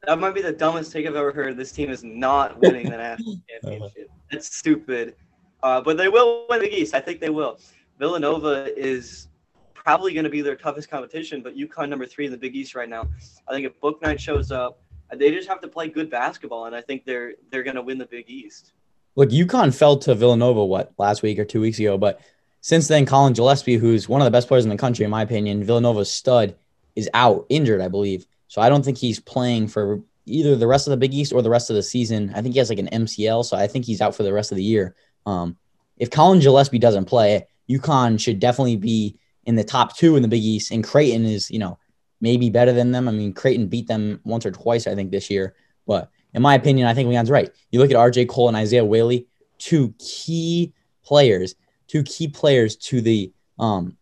[0.05, 1.57] That might be the dumbest take I've ever heard.
[1.57, 4.11] This team is not winning the national championship.
[4.31, 5.15] That's stupid.
[5.63, 6.93] Uh, but they will win the East.
[6.93, 7.57] I think they will.
[7.97, 9.29] Villanova is
[9.73, 12.75] probably going to be their toughest competition, but UConn number three in the Big East
[12.75, 13.07] right now.
[13.47, 16.81] I think if Bouknight shows up, they just have to play good basketball, and I
[16.81, 18.73] think they're they're going to win the Big East.
[19.15, 21.97] Look, UConn fell to Villanova, what, last week or two weeks ago.
[21.97, 22.19] But
[22.61, 25.21] since then, Collin Gillespie, who's one of the best players in the country, in my
[25.21, 26.55] opinion, Villanova's stud,
[26.95, 28.25] is out, injured, I believe.
[28.47, 31.41] So I don't think he's playing for either the rest of the Big East or
[31.41, 32.31] the rest of the season.
[32.35, 34.51] I think he has like an MCL, so I think he's out for the rest
[34.51, 34.95] of the year.
[35.25, 35.57] Um,
[35.97, 40.27] if Collin Gillespie doesn't play, UConn should definitely be in the top two in the
[40.27, 41.77] Big East, and Creighton is, you know,
[42.21, 43.07] maybe better than them.
[43.07, 45.55] I mean, Creighton beat them once or twice, I think, this year.
[45.85, 47.51] But in my opinion, I think Leon's right.
[47.71, 51.55] You look at RJ Cole and Isaiah Whaley, two key players,
[51.87, 53.97] two key players to the um,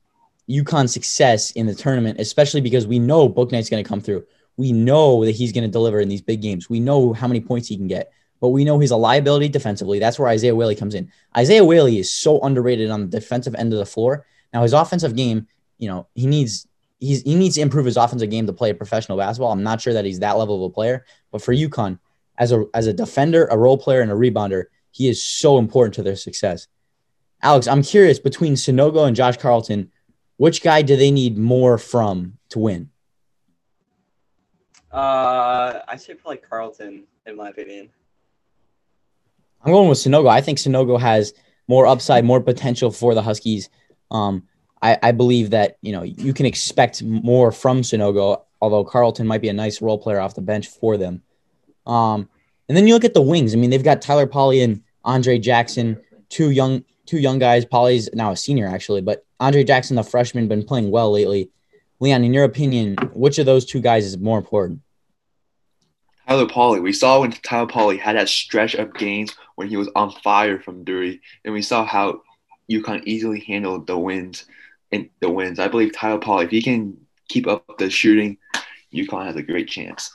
[0.49, 4.23] UConn success in the tournament, especially because we know Bouknight's going to come through.
[4.57, 6.69] We know that he's going to deliver in these big games.
[6.69, 9.99] We know how many points he can get, but we know he's a liability defensively.
[9.99, 11.09] That's where Isaiah Whaley comes in.
[11.37, 14.25] Isaiah Whaley is so underrated on the defensive end of the floor.
[14.51, 16.67] Now his offensive game, you know, he needs
[16.99, 19.51] he's he needs to improve his offensive game to play professional basketball.
[19.51, 21.99] I'm not sure that he's that level of a player, but for UConn,
[22.39, 25.93] as a as a defender, a role player, and a rebounder, he is so important
[25.95, 26.67] to their success.
[27.43, 29.91] Alex, I'm curious between Sanogo and Josh Carlton,
[30.37, 32.89] which guy do they need more from to win?
[34.91, 37.89] Uh, I say probably Carlton, in my opinion.
[39.63, 40.29] I'm going with Sanogo.
[40.29, 41.33] I think Sanogo has
[41.67, 43.69] more upside, more potential for the Huskies.
[44.09, 44.43] Um,
[44.81, 49.41] I, I believe that you know you can expect more from Sanogo, although Carlton might
[49.41, 51.21] be a nice role player off the bench for them.
[51.85, 52.29] Um,
[52.67, 53.53] and then you look at the wings.
[53.53, 57.65] I mean, they've got Tyler Polley and Andre Jackson, two young two young guys.
[57.65, 61.49] Polley's now a senior actually, but Andre Jackson, the freshman, been playing well lately.
[61.99, 64.81] Leon, in your opinion, which of those two guys is more important?
[66.27, 66.79] Tyler Polley.
[66.79, 70.59] We saw when Tyler Polley had that stretch of games when he was on fire
[70.59, 72.21] from Dury, and we saw how
[72.69, 74.45] UConn easily handled the wins
[74.91, 75.59] and the wins.
[75.59, 78.37] I believe Tyler Polley, if he can keep up the shooting,
[78.93, 80.11] UConn has a great chance.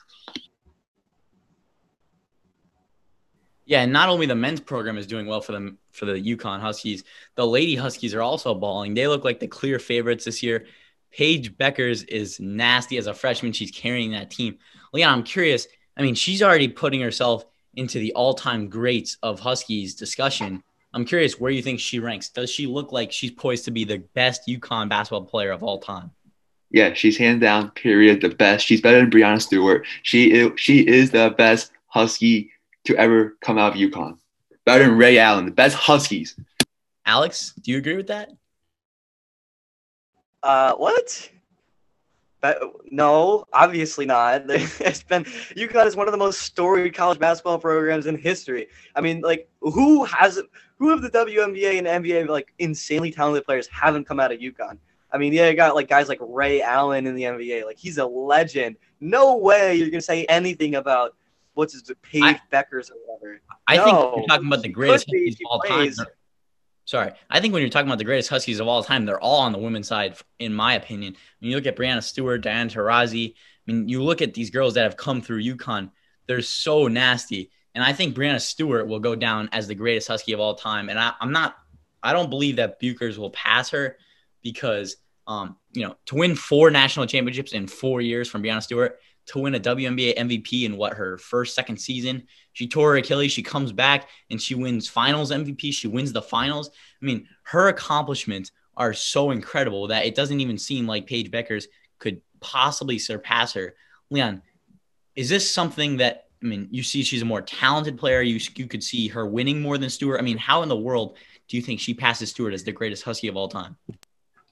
[3.67, 6.61] Yeah, and not only the men's program is doing well for them for the UConn
[6.61, 7.03] Huskies,
[7.35, 8.95] the Lady Huskies are also balling.
[8.95, 10.67] They look like the clear favorites this year.
[11.11, 13.53] Paige Bueckers is nasty as a freshman.
[13.53, 14.59] She's carrying that team.
[14.93, 15.67] Leon, I'm curious.
[15.97, 20.63] I mean, she's already putting herself into the all-time greats of Huskies discussion.
[20.93, 22.29] I'm curious where you think she ranks.
[22.31, 25.79] Does she look like she's poised to be the best UConn basketball player of all
[25.79, 26.11] time?
[26.71, 28.67] Yeah, she's hands down, period, the best.
[28.67, 29.87] She's better than Breanna Stewart.
[30.03, 32.51] She is, she is the best Husky
[32.85, 34.19] to ever come out of UConn.
[34.65, 36.35] Better than Ray Allen, the best Huskies.
[37.05, 38.31] Alex, do you agree with that?
[40.43, 41.31] Uh, what?
[42.91, 44.45] No, obviously not.
[44.49, 48.69] it's been UConn is one of the most storied college basketball programs in history.
[48.95, 50.49] I mean, like who hasn't?
[50.79, 54.79] Who of the WNBA and NBA like insanely talented players haven't come out of UConn?
[55.13, 57.65] I mean, yeah, you got like guys like Ray Allen in the NBA.
[57.65, 58.77] Like he's a legend.
[59.01, 61.15] No way you're gonna say anything about
[61.55, 63.41] what's his Paige I, Bueckers or whatever.
[63.67, 63.85] I no.
[63.85, 65.15] think you're talking about the greatest of
[65.51, 65.93] all time.
[66.87, 69.41] Sorry, I think when you're talking about the greatest Huskies of all time, they're all
[69.41, 71.17] on the women's side, in my opinion.
[71.41, 74.75] When you look at Breanna Stewart, Diana Taurasi, I mean, you look at these girls
[74.75, 75.91] that have come through UConn,
[76.29, 77.51] they're so nasty.
[77.75, 80.89] And I think Breanna Stewart will go down as the greatest Husky of all time.
[80.89, 81.57] And I, am not,
[82.05, 83.97] I don't believe that Bueckers will pass her
[84.41, 84.97] because,
[85.27, 89.41] um, you know, to win four national championships in four years from Breanna Stewart, to
[89.41, 92.29] win a WNBA MVP in what her first second season.
[92.57, 93.33] She tore her Achilles.
[93.33, 95.75] She comes back and she wins Finals MVP.
[95.75, 96.71] She wins the Finals.
[96.71, 101.67] I mean, her accomplishments are so incredible that it doesn't even seem like Paige Bueckers
[101.99, 103.75] could possibly surpass her.
[104.09, 104.41] Leon,
[105.15, 108.23] is this something that I mean, you see she's a more talented player.
[108.23, 110.19] You you could see her winning more than Stewart.
[110.19, 113.03] I mean, how in the world do you think she passes Stewart as the greatest
[113.03, 113.77] Husky of all time?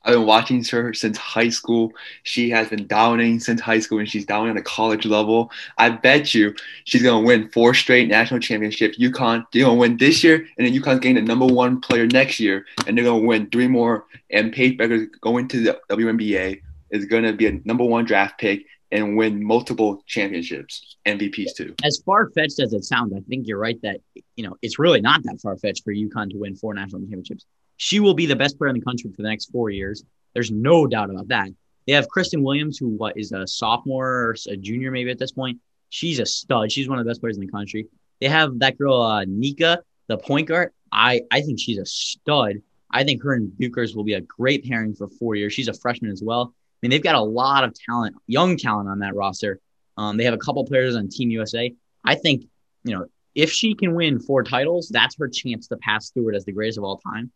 [0.04, 1.92] I've been watching her since high school.
[2.24, 5.50] She has been dominating since high school, and she's dominating at a college level.
[5.78, 8.98] I bet you she's gonna win four straight national championships.
[8.98, 12.38] UConn, they're gonna win this year, and then UConn's getting the number one player next
[12.38, 14.06] year, and they're gonna win three more.
[14.30, 18.66] And Paige Bueckers going to the WNBA is gonna be a number one draft pick
[18.92, 21.74] and win multiple championships, MVPs too.
[21.82, 24.00] As far fetched as it sounds, I think you're right that
[24.36, 27.46] you know it's really not that far fetched for UConn to win four national championships.
[27.76, 30.04] She will be the best player in the country for the next four years.
[30.32, 31.48] There's no doubt about that.
[31.86, 35.32] They have Christyn Williams, who what is a sophomore or a junior maybe at this
[35.32, 35.60] point.
[35.90, 36.72] She's a stud.
[36.72, 37.86] She's one of the best players in the country.
[38.20, 40.70] They have that girl uh, Nika, the point guard.
[40.90, 42.56] I I think she's a stud.
[42.90, 45.52] I think her and Bueckers will be a great pairing for four years.
[45.52, 46.54] She's a freshman as well.
[46.54, 49.60] I mean, they've got a lot of talent, young talent on that roster.
[49.96, 51.74] Um, they have a couple players on Team USA.
[52.04, 52.44] I think,
[52.84, 56.44] you know, if she can win four titles, that's her chance to pass Stewart as
[56.44, 57.32] the greatest of all time.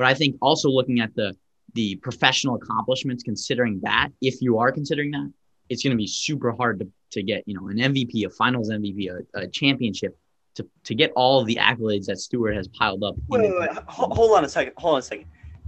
[0.00, 1.36] But I think also looking at the
[1.74, 5.30] the professional accomplishments, considering that, if you are considering that,
[5.68, 8.70] it's going to be super hard to, to get, you know, an MVP, a finals
[8.70, 10.18] MVP, a, a championship
[10.54, 13.14] to, to get all the accolades that Stewart has piled up.
[13.28, 13.70] Wait, wait, wait.
[13.88, 14.72] Hold on a second.
[14.78, 15.26] Hold on a second.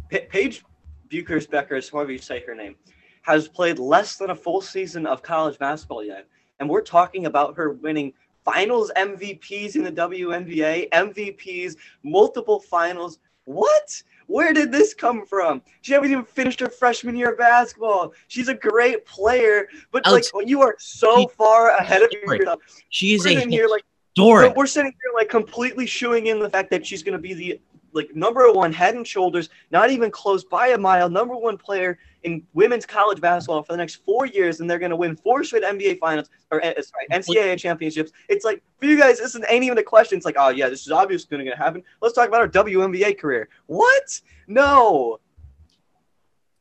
[0.08, 0.64] P- Paige
[1.10, 2.74] Bueckers Bueckers, however you say her name,
[3.20, 6.26] has played less than a full season of college basketball yet.
[6.58, 8.14] And we're talking about her winning
[8.46, 13.18] finals MVPs in the WNBA, MVPs, multiple finals.
[13.44, 14.02] What?
[14.26, 15.62] Where did this come from?
[15.80, 18.12] She hasn't even finished her freshman year of basketball.
[18.28, 22.60] She's a great player, but Alex, like you are so far ahead of yourself.
[22.88, 23.84] She is a here like
[24.18, 27.34] we're, we're sitting here like completely shooing in the fact that she's going to be
[27.34, 27.60] the
[27.92, 31.98] like number one head and shoulders, not even close by a mile, number one player
[32.22, 35.44] in women's college basketball for the next four years, and they're going to win four
[35.44, 38.12] straight NBA finals or uh, sorry NCAA championships.
[38.28, 40.16] It's like for you guys, this ain't even a question.
[40.16, 41.82] It's like, oh yeah, this is obviously going to happen.
[42.00, 43.48] Let's talk about our WNBA career.
[43.66, 44.20] What?
[44.46, 45.18] No.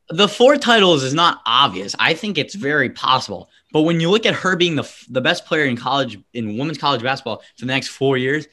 [0.09, 1.95] The four titles is not obvious.
[1.97, 3.49] I think it's very possible.
[3.71, 6.77] But when you look at her being the the best player in college in women's
[6.77, 8.47] college basketball for the next four years,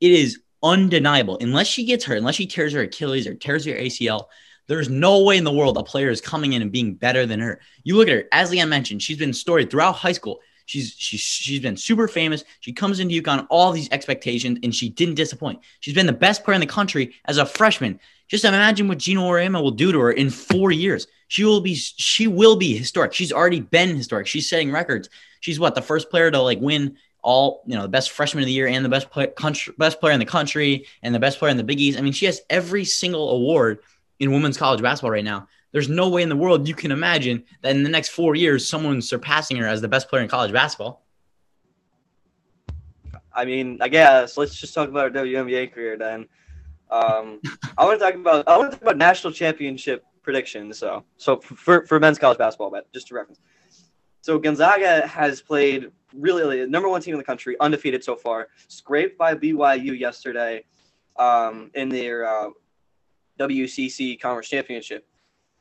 [0.00, 1.38] it is undeniable.
[1.40, 4.26] Unless she gets hurt, unless she tears her Achilles or tears her ACL,
[4.68, 7.40] there's no way in the world a player is coming in and being better than
[7.40, 7.60] her.
[7.84, 10.40] You look at her, as Leon mentioned, she's been storied throughout high school.
[10.66, 12.44] She's she's she's been super famous.
[12.60, 15.60] She comes into UConn all these expectations, and she didn't disappoint.
[15.80, 17.98] She's been the best player in the country as a freshman.
[18.28, 21.06] Just imagine what Geno Auriemma will do to her in four years.
[21.28, 23.12] She will be she will be historic.
[23.12, 24.26] She's already been historic.
[24.26, 25.10] She's setting records.
[25.40, 28.46] She's what the first player to like win all you know the best freshman of
[28.46, 31.38] the year and the best play, country, best player in the country and the best
[31.38, 31.98] player in the Big East.
[31.98, 33.78] I mean, she has every single award
[34.18, 35.48] in women's college basketball right now.
[35.72, 38.68] There's no way in the world you can imagine that in the next four years
[38.68, 41.04] someone's surpassing her as the best player in college basketball.
[43.34, 46.26] I mean, I guess let's just talk about her WNBA career then.
[46.90, 47.40] Um,
[47.78, 50.78] I want to talk about I want to talk about national championship predictions.
[50.78, 53.40] So, so for for men's college basketball, but just to reference,
[54.22, 58.48] So Gonzaga has played really the number one team in the country, undefeated so far,
[58.68, 60.64] scraped by BYU yesterday
[61.16, 62.50] um, in their uh,
[63.38, 65.06] WCC Conference Championship.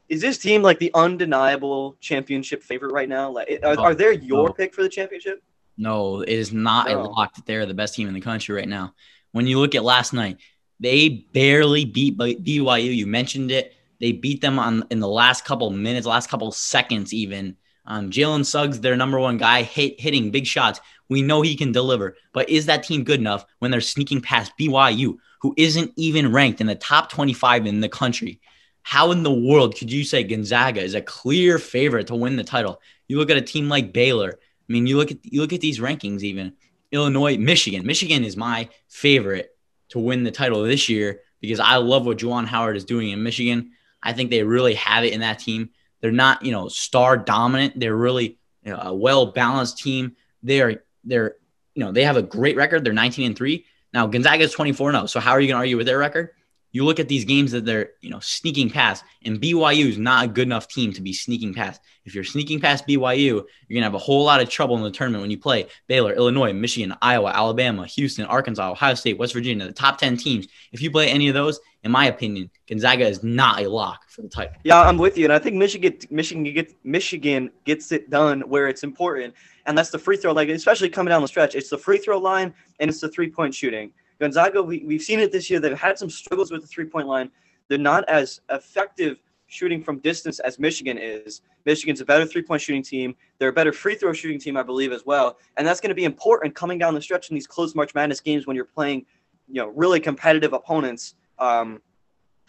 [0.10, 3.32] Is this team like the undeniable championship favorite right now?
[3.32, 4.54] Like, are, are they your no.
[4.54, 5.41] pick for the championship?
[5.78, 8.67] No, it is not a lock that they're the best team in the country right
[8.67, 8.93] now.
[9.32, 10.38] When you look at last night,
[10.80, 12.95] they barely beat BYU.
[12.95, 13.74] You mentioned it.
[14.00, 17.56] They beat them on in the last couple minutes, last couple seconds, even.
[17.86, 20.80] Um, Jalen Suggs, their number one guy, hit, hitting big shots.
[21.10, 24.54] We know he can deliver, but is that team good enough when they're sneaking past
[24.60, 28.39] BYU, who isn't even ranked in the top 25 in the country?
[28.84, 32.44] How in the world could you say Gonzaga is a clear favorite to win the
[32.44, 32.82] title?
[33.08, 34.39] You look at a team like Baylor.
[34.39, 36.22] I mean, you look at you look at these rankings.
[36.22, 36.54] Even
[36.91, 37.86] Illinois, Michigan.
[37.86, 39.56] Michigan is my favorite
[39.89, 43.24] to win the title this year because I love what Juwan Howard is doing in
[43.24, 43.72] Michigan.
[44.02, 45.70] I think they really have it in that team.
[46.02, 47.80] They're not, you know, star dominant.
[47.80, 50.16] They're really you know, a well balanced team.
[50.44, 51.36] They're they're
[51.74, 52.84] you know they have a great record.
[52.84, 53.66] They're 19 and three.
[53.94, 55.06] Now Gonzaga is 24 0.
[55.06, 56.32] So how are you going to argue with their record?
[56.71, 60.25] You look at these games that they're you know sneaking past, and BYU is not
[60.25, 61.81] a good enough team to be sneaking past.
[62.05, 64.91] If you're sneaking past BYU, you're gonna have a whole lot of trouble in the
[64.91, 69.67] tournament when you play Baylor, Illinois, Michigan, Iowa, Alabama, Houston, Arkansas, Ohio State, West Virginia,
[69.67, 70.47] the top 10 teams.
[70.71, 74.21] If you play any of those, in my opinion, Gonzaga is not a lock for
[74.21, 74.53] the title.
[74.63, 78.67] Yeah, I'm with you, and I think Michigan, Michigan gets Michigan gets it done where
[78.67, 79.34] it's important,
[79.65, 80.31] and that's the free throw.
[80.31, 83.29] Like especially coming down the stretch, it's the free throw line and it's the three
[83.29, 83.91] point shooting.
[84.21, 85.60] Gonzaga, we, we've seen it this year.
[85.60, 87.31] They've had some struggles with the three point line.
[87.67, 91.41] They're not as effective shooting from distance as Michigan is.
[91.65, 93.15] Michigan's a better three point shooting team.
[93.39, 95.39] They're a better free throw shooting team, I believe, as well.
[95.57, 98.21] And that's going to be important coming down the stretch in these close March Madness
[98.21, 99.07] games when you're playing,
[99.47, 101.15] you know, really competitive opponents.
[101.39, 101.81] Um,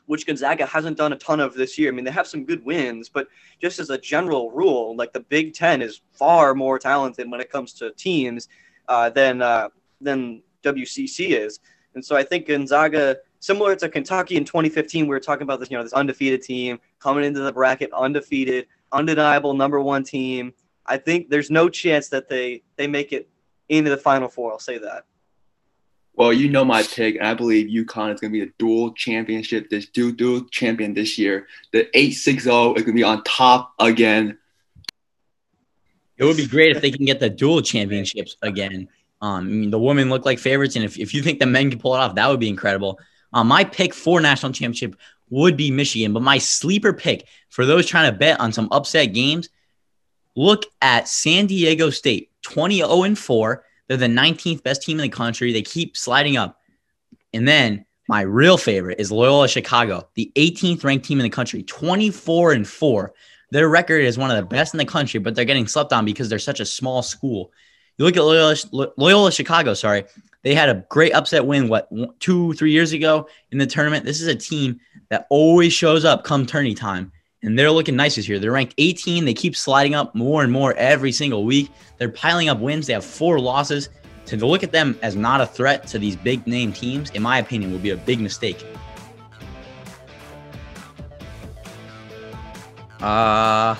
[0.06, 1.90] which Gonzaga hasn't done a ton of this year.
[1.90, 3.28] I mean, they have some good wins, but
[3.61, 7.50] just as a general rule, like the Big Ten is far more talented when it
[7.50, 8.48] comes to teams
[8.88, 9.68] uh, than uh,
[10.00, 11.61] than WCC is.
[11.94, 15.70] And so I think Gonzaga, similar to Kentucky in 2015, we were talking about this,
[15.70, 20.55] you know, this undefeated team coming into the bracket undefeated, undeniable number one team.
[20.87, 23.29] I think there's no chance that they they make it
[23.68, 24.53] into the Final Four.
[24.53, 25.05] I'll say that.
[26.14, 28.92] Well, you know my pick, and I believe UConn is going to be the dual
[28.92, 31.46] championship, this dual, dual champion this year.
[31.72, 34.37] The 8-6-0 is going to be on top again.
[36.18, 38.88] It would be great if they can get the dual championships again.
[39.22, 41.70] Um, I mean, the women look like favorites, and if, if you think the men
[41.70, 42.98] can pull it off, that would be incredible.
[43.32, 44.96] Um, my pick for national championship
[45.30, 49.14] would be Michigan, but my sleeper pick for those trying to bet on some upset
[49.14, 49.48] games,
[50.35, 53.64] look at San Diego State, 20 0 and 4.
[53.88, 55.52] They're the 19th best team in the country.
[55.52, 56.61] They keep sliding up.
[57.32, 61.62] And then my real favorite is Loyola Chicago, the 18th ranked team in the country,
[61.62, 63.14] 24 and 4.
[63.50, 66.04] Their record is one of the best in the country, but they're getting slept on
[66.04, 67.52] because they're such a small school.
[67.98, 68.57] You look at Loyola,
[68.96, 70.05] Loyola Chicago, sorry,
[70.42, 71.88] they had a great upset win, what,
[72.20, 74.05] two, three years ago in the tournament.
[74.05, 78.16] This is a team that always shows up come tourney time, and they're looking nice
[78.16, 78.38] this year.
[78.38, 79.24] They're ranked 18.
[79.24, 81.70] They keep sliding up more and more every single week.
[81.98, 82.87] They're piling up wins.
[82.87, 83.88] They have four losses.
[84.26, 87.38] To look at them as not a threat to these big name teams, in my
[87.38, 88.64] opinion, would be a big mistake.
[93.00, 93.74] Uh,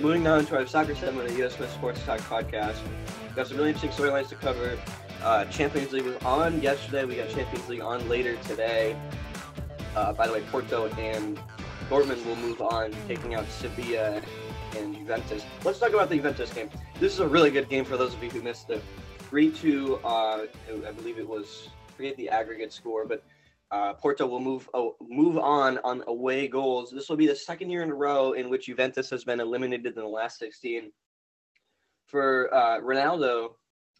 [0.00, 2.76] Moving on to our soccer segment of the US Smith Sports Talk podcast.
[3.24, 4.78] We've got some really interesting storylines to cover.
[5.24, 7.04] Uh, Champions League was on yesterday.
[7.04, 8.96] We got Champions League on later today.
[9.96, 11.40] Uh, by the way, Porto and
[11.90, 14.22] Dortmund will move on, taking out Sevilla
[14.76, 15.44] and Juventus.
[15.64, 16.70] Let's talk about the Juventus game.
[17.00, 18.84] This is a really good game for those of you who missed it.
[19.18, 20.46] 3 2, uh,
[20.86, 23.24] I believe it was, forget the aggregate score, but
[23.70, 26.90] uh, Porto will move oh, move on on away goals.
[26.90, 29.86] This will be the second year in a row in which Juventus has been eliminated
[29.86, 30.90] in the last 16.
[32.06, 33.50] For uh, Ronaldo,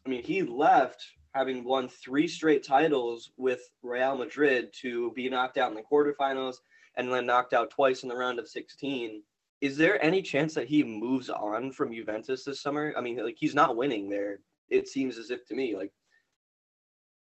[0.07, 1.05] I mean, he left
[1.35, 6.57] having won three straight titles with Real Madrid to be knocked out in the quarterfinals
[6.97, 9.23] and then knocked out twice in the round of 16.
[9.61, 12.95] Is there any chance that he moves on from Juventus this summer?
[12.97, 14.41] I mean, like he's not winning there.
[14.71, 15.93] It seems as if to me, like,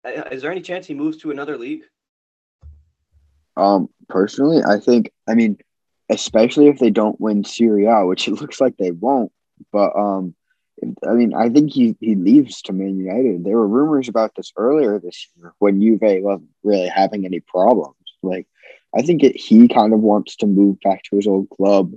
[0.06, 1.84] uh, is there any chance he moves to another league?
[3.58, 5.58] Um, personally, I think, I mean,
[6.10, 9.32] especially if they don't win Serie A, which it looks like they won't.
[9.72, 10.36] But um,
[11.08, 13.44] I mean, I think he he leaves to Man United.
[13.44, 17.96] There were rumors about this earlier this year when Juve wasn't really having any problems.
[18.22, 18.48] Like,
[18.96, 21.94] I think it, he kind of wants to move back to his old club.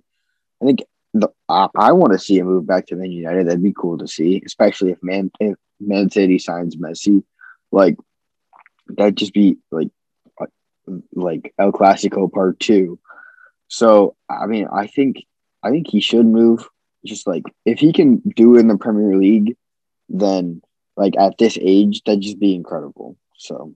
[0.63, 0.85] I think
[1.15, 3.47] the, I, I want to see him move back to Man United.
[3.47, 7.25] That'd be cool to see, especially if Man if Man City signs Messi.
[7.73, 7.97] Like,
[8.87, 9.89] that'd just be like
[11.15, 12.99] like El Clasico Part Two.
[13.69, 15.25] So I mean, I think
[15.63, 16.69] I think he should move.
[17.05, 19.57] just like if he can do it in the Premier League,
[20.09, 20.63] then
[20.97, 23.17] like at this age, that'd just be incredible.
[23.37, 23.75] So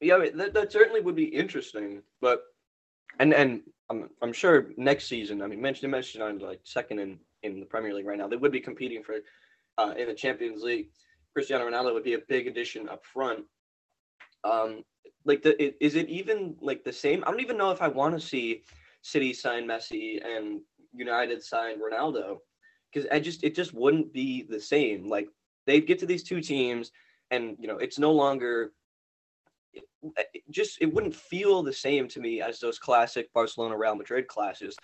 [0.00, 2.42] Yeah, I mean, that, that certainly would be interesting, but
[3.18, 5.42] and and I'm I'm sure next season.
[5.42, 8.28] I mean, mentioned mentioned on like second in in the Premier League right now.
[8.28, 9.16] They would be competing for
[9.78, 10.90] uh, in the Champions League.
[11.32, 13.44] Cristiano Ronaldo would be a big addition up front.
[14.44, 14.84] Um,
[15.24, 17.22] like the i- is it even like the same?
[17.24, 18.62] I don't even know if I want to see
[19.02, 20.60] City sign Messi and
[20.92, 22.38] United sign Ronaldo
[22.92, 25.08] because I just it just wouldn't be the same.
[25.08, 25.28] Like
[25.66, 26.92] they'd get to these two teams,
[27.30, 28.72] and you know it's no longer
[29.72, 29.84] it,
[30.34, 34.26] it just it wouldn't feel the same to me as those classic Barcelona Real Madrid
[34.26, 34.76] classes.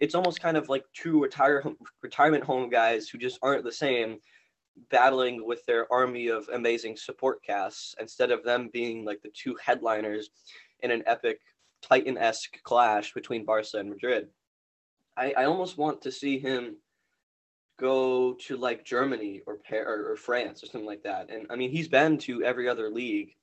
[0.00, 1.62] It's almost kind of like two retire
[2.02, 4.18] retirement home guys who just aren't the same
[4.90, 9.56] battling with their army of amazing support casts instead of them being like the two
[9.64, 10.30] headliners
[10.80, 11.40] in an epic
[11.82, 14.28] Titan-esque clash between Barca and Madrid.
[15.16, 16.76] I, I almost want to see him
[17.78, 21.30] go to like Germany or or, or France or something like that.
[21.30, 23.34] And I mean, he's been to every other league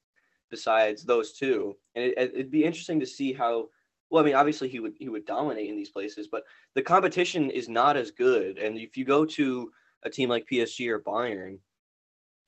[0.50, 3.70] besides those two, and it, it'd be interesting to see how.
[4.10, 6.44] Well, I mean, obviously he would he would dominate in these places, but
[6.76, 8.58] the competition is not as good.
[8.58, 9.72] And if you go to
[10.04, 11.60] a team like PSG or Bayern,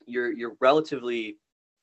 [0.06, 1.38] you're you're relatively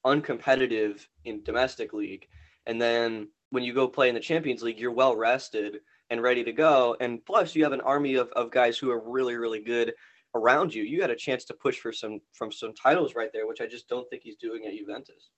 [0.05, 2.27] uncompetitive in domestic league,
[2.65, 6.43] and then when you go play in the Champions League, you're well rested and ready
[6.43, 6.95] to go.
[6.99, 9.93] And plus, you have an army of, of guys who are really really good
[10.35, 10.83] around you.
[10.83, 13.67] You got a chance to push for some from some titles right there, which I
[13.67, 15.29] just don't think he's doing at Juventus.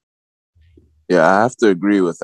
[1.10, 2.22] Yeah, I have to agree with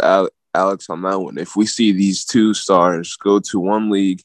[0.53, 1.37] Alex on that one.
[1.37, 4.23] If we see these two stars go to one league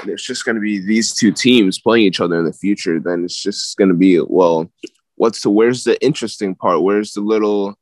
[0.00, 2.98] and it's just going to be these two teams playing each other in the future,
[3.00, 4.70] then it's just going to be, well,
[5.16, 6.82] what's the, where's the interesting part?
[6.82, 7.78] Where's the little,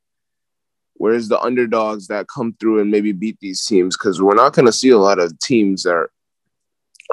[0.94, 3.96] where's the underdogs that come through and maybe beat these teams?
[3.96, 6.10] Because we're not going to see a lot of teams that are,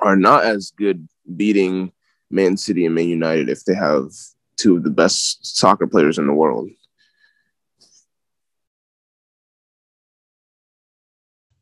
[0.01, 1.91] are not as good beating
[2.29, 4.11] Man City and Man United if they have
[4.57, 6.69] two of the best soccer players in the world.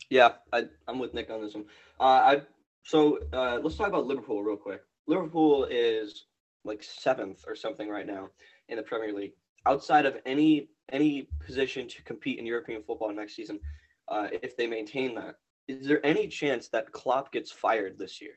[0.09, 1.65] Yeah, I, I'm with Nick on this one.
[1.99, 2.41] Uh, I
[2.87, 4.79] so uh, let's talk about Liverpool real quick.
[5.07, 6.27] Liverpool is
[6.63, 8.29] like seventh or something right now
[8.69, 9.33] in the Premier League.
[9.65, 13.59] Outside of any any position to compete in European football next season,
[14.07, 15.35] uh, if they maintain that,
[15.67, 18.31] is there any chance that Klopp gets fired this year?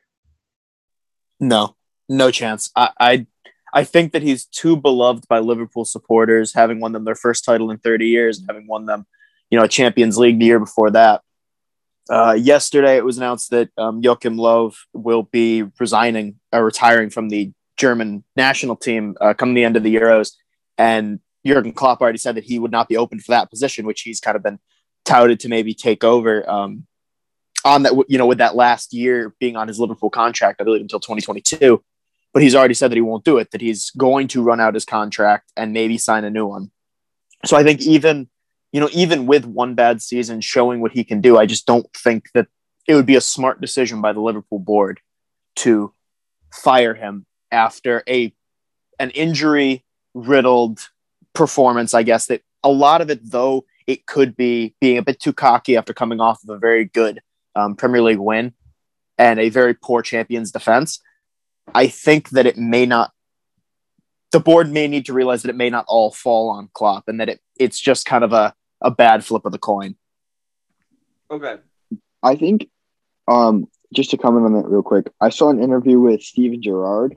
[1.38, 1.76] No,
[2.09, 2.72] no chance.
[2.74, 3.26] I, I
[3.72, 7.70] I think that he's too beloved by Liverpool supporters, having won them their first title
[7.70, 9.07] in 30 years having won them,
[9.48, 11.22] you know, a Champions League the year before that.
[12.09, 17.28] Uh, yesterday, it was announced that um, Joachim Löw will be resigning, uh, retiring from
[17.28, 20.32] the German national team uh, come the end of the Euros,
[20.78, 24.03] and Jurgen Klopp already said that he would not be open for that position, which
[24.03, 24.59] he's kind of been
[25.05, 26.86] touted to maybe take over um,
[27.64, 27.92] on that.
[28.09, 31.82] You know, with that last year being on his Liverpool contract, I believe until 2022.
[32.32, 33.51] But he's already said that he won't do it.
[33.51, 36.70] That he's going to run out his contract and maybe sign a new one.
[37.44, 38.28] So I think even
[38.73, 41.87] you know, even with one bad season showing what he can do, I just don't
[41.95, 42.47] think that
[42.87, 45.01] it would be a smart decision by the Liverpool board
[45.57, 45.93] to
[46.53, 48.33] fire him after a
[48.99, 50.81] an injury riddled
[51.35, 51.95] performance.
[51.95, 55.33] I guess that a lot of it, though, it could be being a bit too
[55.33, 57.21] cocky after coming off of a very good
[57.57, 58.53] um, Premier League win
[59.18, 61.01] and a very poor Champions defense.
[61.75, 63.12] I think that it may not.
[64.33, 67.21] The board may need to realize that it may not all fall on Klopp, and
[67.21, 69.97] that it it's just kind of a a bad flip of the coin.
[71.31, 71.57] Okay.
[72.22, 72.68] I think,
[73.28, 77.16] um, just to comment on that real quick, I saw an interview with Steven Gerrard,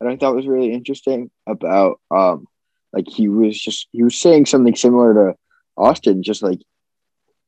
[0.00, 2.46] and I thought was really interesting about, um,
[2.92, 5.34] like he was just he was saying something similar to
[5.76, 6.60] Austin, just like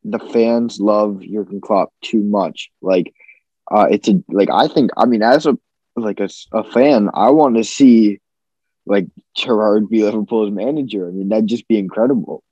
[0.03, 2.71] the fans love Jurgen Klopp too much.
[2.83, 3.15] Like,
[3.71, 5.57] uh, it's a like I think I mean as a
[5.95, 8.21] like a, a fan, I want to see
[8.87, 9.07] like
[9.37, 11.09] Gerrard be Liverpool's manager.
[11.09, 12.43] I mean that'd just be incredible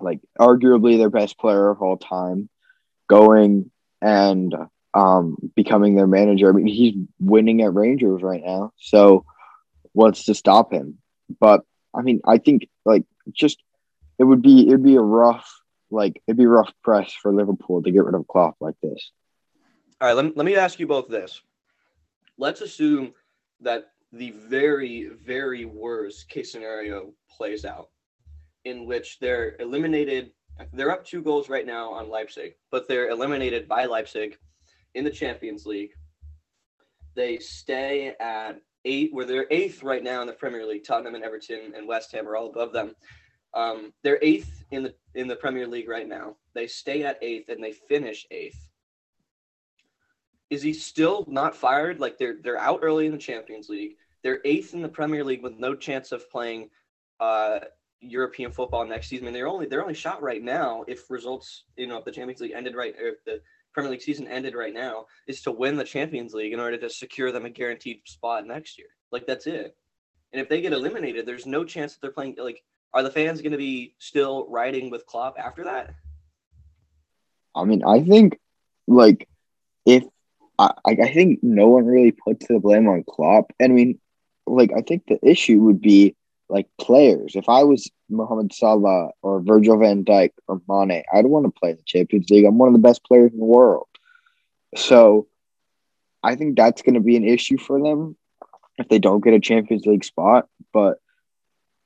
[0.00, 2.48] like arguably their best player of all time,
[3.08, 3.70] going
[4.00, 4.54] and
[4.94, 6.48] um, becoming their manager.
[6.48, 8.72] I mean, he's winning at Rangers right now.
[8.78, 9.24] So
[9.92, 10.98] what's to stop him?
[11.40, 11.62] But
[11.94, 13.62] I mean, I think like just
[14.18, 15.48] it would be it'd be a rough
[15.90, 19.10] like it'd be rough press for Liverpool to get rid of Klopp like this.
[20.00, 21.40] All right, let me, let me ask you both this.
[22.36, 23.12] Let's assume
[23.60, 27.90] that the very, very worst case scenario plays out,
[28.64, 30.30] in which they're eliminated.
[30.72, 34.36] They're up two goals right now on Leipzig, but they're eliminated by Leipzig
[34.94, 35.90] in the Champions League.
[37.14, 40.84] They stay at eight, where they're eighth right now in the Premier League.
[40.84, 42.94] Tottenham and Everton and West Ham are all above them.
[43.54, 46.36] Um, they're eighth in the in the Premier League right now.
[46.54, 48.70] They stay at eighth and they finish eighth
[50.52, 51.98] is he still not fired?
[51.98, 53.96] Like they're they're out early in the Champions League.
[54.22, 56.68] They're eighth in the Premier League with no chance of playing
[57.20, 57.60] uh,
[58.02, 59.26] European football next season.
[59.26, 62.12] I mean, they're only they're only shot right now if results, you know, if the
[62.12, 63.40] Champions League ended right or if the
[63.72, 66.90] Premier League season ended right now, is to win the Champions League in order to
[66.90, 68.88] secure them a guaranteed spot next year.
[69.10, 69.76] Like that's it.
[70.32, 72.36] And if they get eliminated, there's no chance that they're playing.
[72.38, 72.62] Like,
[72.94, 75.94] are the fans going to be still riding with Klopp after that?
[77.54, 78.38] I mean, I think
[78.86, 79.28] like
[79.86, 80.04] if
[80.58, 83.52] I, I think no one really puts the blame on Klopp.
[83.60, 83.98] I mean,
[84.46, 86.16] like I think the issue would be
[86.48, 87.34] like players.
[87.34, 91.70] If I was Mohamed Salah or Virgil van Dijk or Mane, I'd want to play
[91.70, 92.44] in the Champions League.
[92.44, 93.86] I'm one of the best players in the world.
[94.76, 95.26] So
[96.22, 98.16] I think that's going to be an issue for them
[98.78, 100.48] if they don't get a Champions League spot.
[100.72, 100.98] But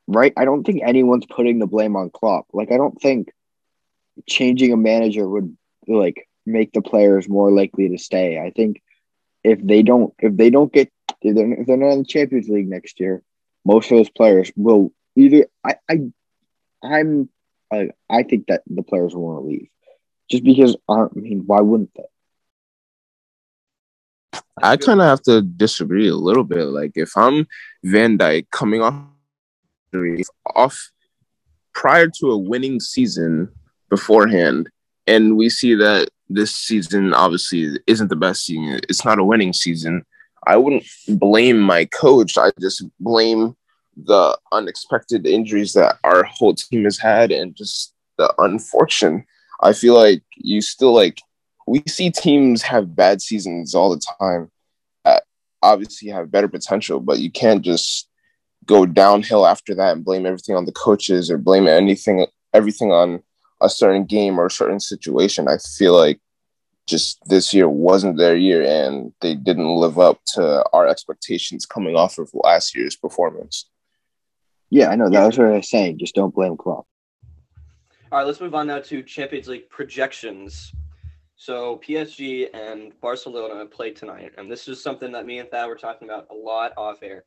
[0.07, 2.47] right, I don't think anyone's putting the blame on Klopp.
[2.53, 3.31] Like I don't think
[4.29, 8.39] changing a manager would like make the players more likely to stay.
[8.39, 8.83] I think
[9.45, 10.91] if they don't if they don't get
[11.23, 13.23] if they're, if they're not in the Champions League next year,
[13.67, 15.99] most of those players will either I I
[16.83, 17.29] I'm
[17.73, 19.69] I, I think that the players will want to leave
[20.31, 22.05] just because I mean why wouldn't they?
[24.63, 26.65] I kind of have to disagree a little bit.
[26.65, 27.47] Like if I'm
[27.83, 29.05] Van Dijk coming off
[30.55, 30.93] off
[31.75, 33.51] prior to a winning season
[33.91, 34.71] beforehand,
[35.07, 38.81] and we see that this season obviously isn't the best season.
[38.89, 40.05] It's not a winning season.
[40.47, 42.39] I wouldn't blame my coach.
[42.39, 43.56] I just blame
[43.97, 49.25] the unexpected injuries that our whole team has had and just the unfortunate.
[49.61, 51.21] I feel like you still like
[51.67, 54.51] we see teams have bad seasons all the time.
[55.05, 55.25] That
[55.63, 58.09] obviously have better potential, but you can't just
[58.67, 63.23] go downhill after that and blame everything on the coaches or blame anything everything on
[63.61, 65.49] a certain game or a certain situation.
[65.49, 66.21] I feel like
[66.87, 71.97] just this year wasn't their year and they didn't live up to our expectations coming
[71.97, 73.69] off of last year's performance.
[74.71, 75.09] Yeah, I know.
[75.09, 75.99] That was what I was saying.
[75.99, 76.87] Just don't blame Klopp.
[78.11, 80.73] All right, let's move on now to Champions League projections.
[81.37, 85.75] So PSG and Barcelona play tonight, and this is something that me and Thad were
[85.77, 87.25] talking about a lot off air.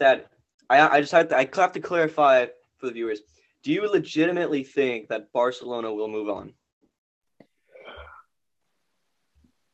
[0.00, 0.24] Thad,
[0.68, 2.46] I, I just had to, I have to clarify
[2.76, 3.20] for the viewers.
[3.62, 6.54] Do you legitimately think that Barcelona will move on?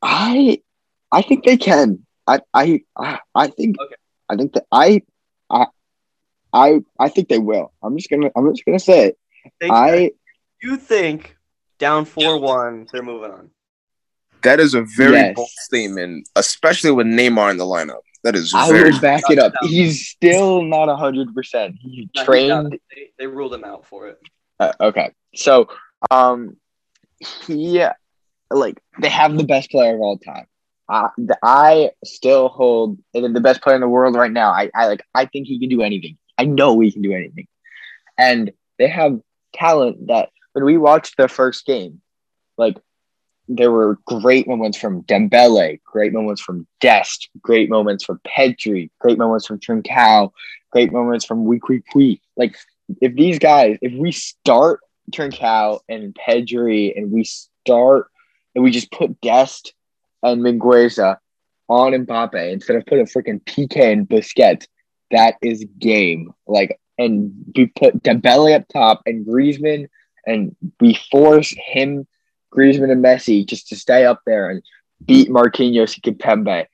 [0.01, 0.61] I
[1.11, 2.05] I think they can.
[2.27, 2.81] I I
[3.35, 3.95] I think Okay.
[4.29, 5.01] I think that I
[5.49, 5.67] I
[6.53, 7.73] I I think they will.
[7.83, 9.17] I'm just gonna I'm just gonna say it.
[9.59, 10.11] Think- I
[10.61, 11.35] you think
[11.79, 13.49] down four one, they're moving on.
[14.43, 15.35] That is a very Yes.
[15.35, 18.01] bold statement, especially with Neymar in the lineup.
[18.23, 19.53] That is I very will back it up.
[19.63, 21.75] He's still not hundred percent.
[21.81, 22.79] He No, trained.
[22.95, 24.19] They, they ruled him out for it.
[24.59, 25.67] Uh, okay, so
[26.11, 26.55] um,
[27.45, 27.83] he
[28.51, 30.45] like they have the best player of all time.
[31.17, 34.51] Th- I still hold the best player in the world right now.
[34.51, 36.17] I, I like I think he can do anything.
[36.43, 37.47] I know we can do anything,
[38.17, 39.19] and they have
[39.53, 42.01] talent that when we watched the first game,
[42.57, 42.77] like
[43.47, 49.17] there were great moments from Dembele, great moments from Dest, great moments from Pedri, great
[49.17, 50.31] moments from Trincao,
[50.71, 52.19] great moments from Weekweekwe.
[52.35, 52.57] Like
[53.01, 54.81] if these guys, if we start
[55.11, 58.07] Trincao and Pedri and we start
[58.53, 59.73] and we just put Dest
[60.21, 61.17] and Mingueza
[61.69, 64.67] on Mbappe instead of putting freaking PK and Busquets,
[65.13, 66.33] that is game.
[66.47, 69.87] Like and we put Dembele up top and Griezmann
[70.27, 72.05] and we force him,
[72.53, 74.61] Griezmann and Messi just to stay up there and
[75.05, 76.65] beat Marquinhos and Kimpembe.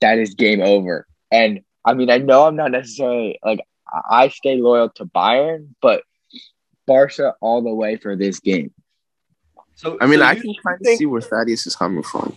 [0.00, 1.06] That is game over.
[1.30, 3.60] And I mean, I know I'm not necessarily like
[3.92, 6.02] I I stay loyal to Bayern, but
[6.86, 8.72] Barca all the way for this game.
[9.74, 12.36] So I mean, so I can kind of see where Thaddeus is coming from,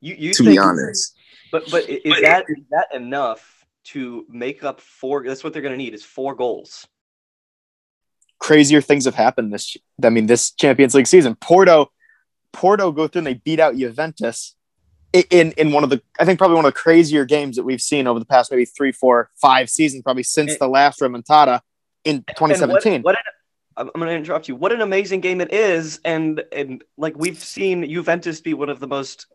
[0.00, 1.14] You, you to think, be honest.
[1.52, 3.55] But but i- is that is that enough
[3.92, 5.24] to make up four?
[5.24, 6.86] That's what they're going to need is four goals.
[8.38, 11.34] crazier things have happened this I mean this Champions League season.
[11.36, 11.90] Porto
[12.52, 14.56] Porto go through and they beat out Juventus
[15.12, 17.80] in in one of the I think probably one of the crazier games that we've
[17.80, 21.60] seen over the past maybe three, four, five seasons, probably since And- the last remontada
[22.04, 23.02] in 2017.
[23.02, 23.20] What, what an,
[23.78, 24.56] I'm, I'm going to interrupt you.
[24.56, 28.80] What an amazing game it is, and and like we've seen Juventus be one of
[28.80, 29.26] the most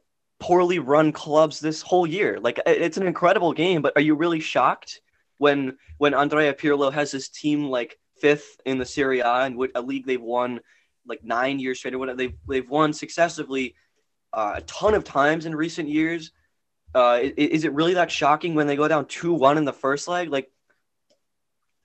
[0.41, 2.37] poorly run clubs this whole year.
[2.41, 4.99] Like it's an incredible game, but are you really shocked
[5.37, 9.71] when when Andrea Pirlo has his team like fifth in the Serie A and what
[9.75, 10.59] a league they've won
[11.07, 13.75] like nine years straight or whatever they've they've won successively
[14.33, 16.31] uh, a ton of times in recent years.
[16.93, 19.73] Uh, i- is it really that shocking when they go down two one in the
[19.73, 20.29] first leg?
[20.29, 20.51] Like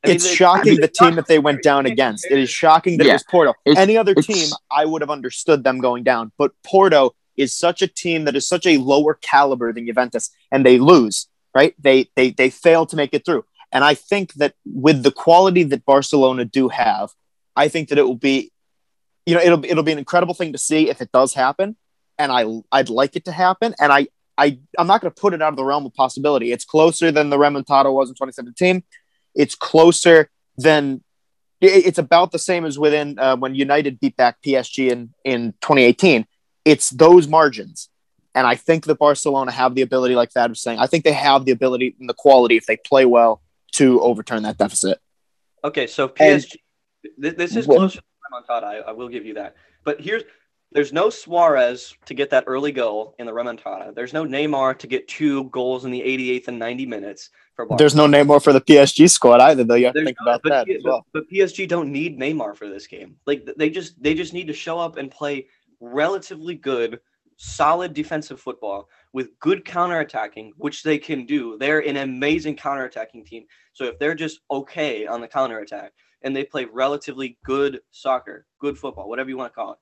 [0.05, 2.27] I mean, it's they- shocking I mean, the team that they went down against.
[2.31, 3.13] It is shocking that it Yeah.
[3.15, 3.55] was Porto.
[3.65, 6.33] It's- Any other team, I would have understood them going down.
[6.39, 10.65] But Porto, is such a team that is such a lower caliber than Juventus, and
[10.65, 11.75] they lose, right?
[11.79, 13.45] They they they fail to make it through.
[13.73, 17.11] And I think that with the quality that Barcelona do have,
[17.57, 18.53] I think that it will be,
[19.27, 21.77] you know, it'll it'll be an incredible thing to see if it does happen.
[22.19, 23.75] And I I'd like it to happen.
[23.79, 24.09] And I
[24.39, 26.53] I I'm not going to put it out of the realm of possibility.
[26.53, 28.83] It's closer than the remontada was in 2017.
[29.35, 31.03] It's closer than
[31.61, 36.27] it's about the same as within uh, when United beat back PSG in in 2018.
[36.67, 37.89] It's those margins.
[38.35, 41.13] And I think that Barcelona have the ability, like that was saying, I think they
[41.13, 43.41] have the ability and the quality if they play well
[43.73, 44.99] to overturn that deficit.
[45.65, 46.57] Okay, so PSG,
[47.23, 48.65] th- this is closer to remontada.
[48.65, 49.57] I, I will give you that.
[49.85, 50.25] But here's
[50.73, 53.95] there's no Suarez to get that early goal in the remontada.
[53.95, 57.79] There's no Neymar to get two goals in the 88th and 90 minutes for Barcelona.
[57.79, 59.77] There's no Neymar for the PSG squad either, though.
[59.77, 61.07] You have to think no- about but, that P- as well.
[61.13, 63.17] but, but PSG don't need Neymar for this game.
[63.27, 65.47] Like they just they just need to show up and play
[65.81, 67.01] relatively good,
[67.37, 71.57] solid defensive football with good counterattacking, which they can do.
[71.59, 73.45] They're an amazing counterattacking team.
[73.73, 78.79] So if they're just okay on the counterattack and they play relatively good soccer, good
[78.79, 79.79] football, whatever you want to call it,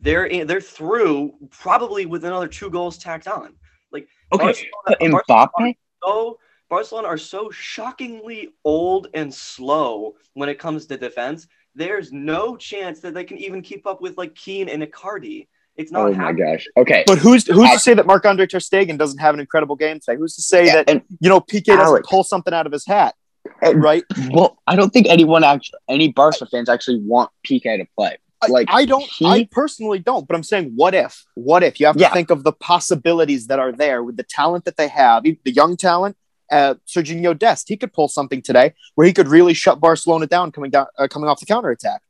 [0.00, 3.54] they're in, they're through probably with another two goals tacked on.
[3.92, 6.38] Like Okay, Barcelona- Barcelona so
[6.68, 11.46] Barcelona are so shockingly old and slow when it comes to defense.
[11.74, 15.48] There's no chance that they can even keep up with like Kean and Icardi.
[15.76, 16.66] It's not oh my gosh.
[16.76, 19.40] Okay, But who's who's I- to say that Marc Andre Ter Stegen doesn't have an
[19.40, 20.18] incredible game today?
[20.18, 22.84] Who's to say Yeah, that and, you know Piqué doesn't pull something out of his
[22.86, 23.14] hat,
[23.62, 24.04] and right?
[24.32, 28.18] well, I don't think anyone actually, any Barca fans actually want Piqué to play.
[28.42, 29.04] I- Like I don't.
[29.04, 30.26] he- I personally don't.
[30.28, 31.24] But I'm saying, what if?
[31.36, 32.12] What if you have to Yeah.
[32.12, 35.76] think of the possibilities that are there with the talent that they have, the young
[35.78, 36.16] talent.
[36.52, 40.52] Uh, Sergiño Dest, he could pull something today where he could really shut Barcelona down
[40.52, 42.02] coming down, uh, coming off the counterattack.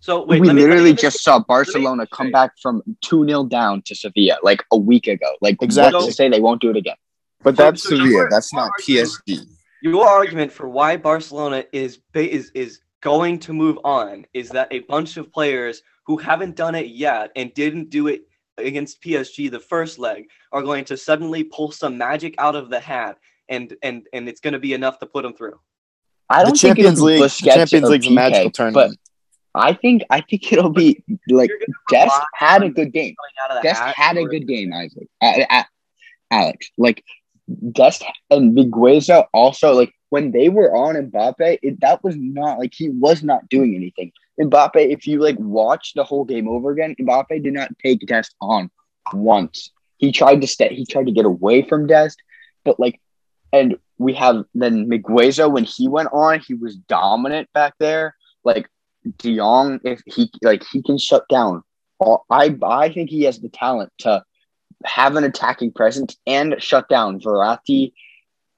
[0.00, 3.26] So wait, we let me- let me literally just saw Barcelona come back from 2
[3.26, 5.30] 0 down to Sevilla like a week ago.
[5.40, 5.94] Like, Exactly.
[5.94, 6.96] what's to say they won't do it again?
[7.42, 8.22] But So- that's so you Sevilla.
[8.24, 9.46] were- That's not were- PSG.
[9.82, 14.80] Your argument for why Barcelona is is is going to move on is that a
[14.80, 18.22] bunch of players who haven't done it yet and didn't do it
[18.58, 22.80] against PSG the first leg are going to suddenly pull some magic out of the
[22.80, 23.18] hat
[23.48, 25.58] and and and it's going to be enough to put them through.
[26.28, 28.98] I don't think Champions it'll be League, the Champions or League's a Piqué, magical tournament.
[29.54, 31.58] But I think I think it'll be like You're
[31.90, 33.14] Dest had a good game.
[33.14, 35.08] coming out of the Dest had a good game, Isaac.
[36.30, 37.04] Alex, like
[37.72, 42.72] Dest and Mingueza also like when they were on Mbappe, it, that was not like
[42.74, 44.12] he was not doing anything.
[44.40, 48.34] Mbappe, if you like watch the whole game over again, Mbappe did not take Dest
[48.40, 48.70] on
[49.12, 49.70] once.
[49.96, 50.74] He tried to stay.
[50.74, 52.20] He tried to get away from Dest,
[52.64, 53.00] but like,
[53.52, 58.14] and we have then Mingueza when he went on, he was dominant back there.
[58.44, 58.68] Like
[59.18, 61.62] De Jong, if he like he can shut down.
[62.30, 64.22] I I think he has the talent to
[64.84, 67.92] have an attacking presence and shut down Verratti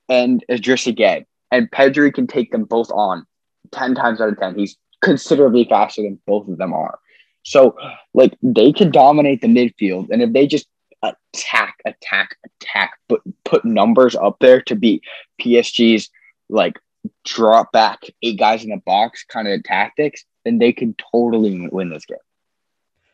[0.08, 1.24] and Idrissa Gueye.
[1.50, 3.24] And Pedri can take them both on
[3.70, 4.58] ten times out of ten.
[4.58, 6.98] He's considerably faster than both of them are.
[7.44, 7.76] So
[8.14, 10.66] like they can dominate the midfield, and if they just
[11.02, 15.02] attack, attack, attack, but put numbers up there to beat
[15.40, 16.10] PSG's
[16.48, 16.78] like
[17.24, 21.90] drop back eight guys in the box kind of tactics, then they can totally win
[21.90, 22.18] this game.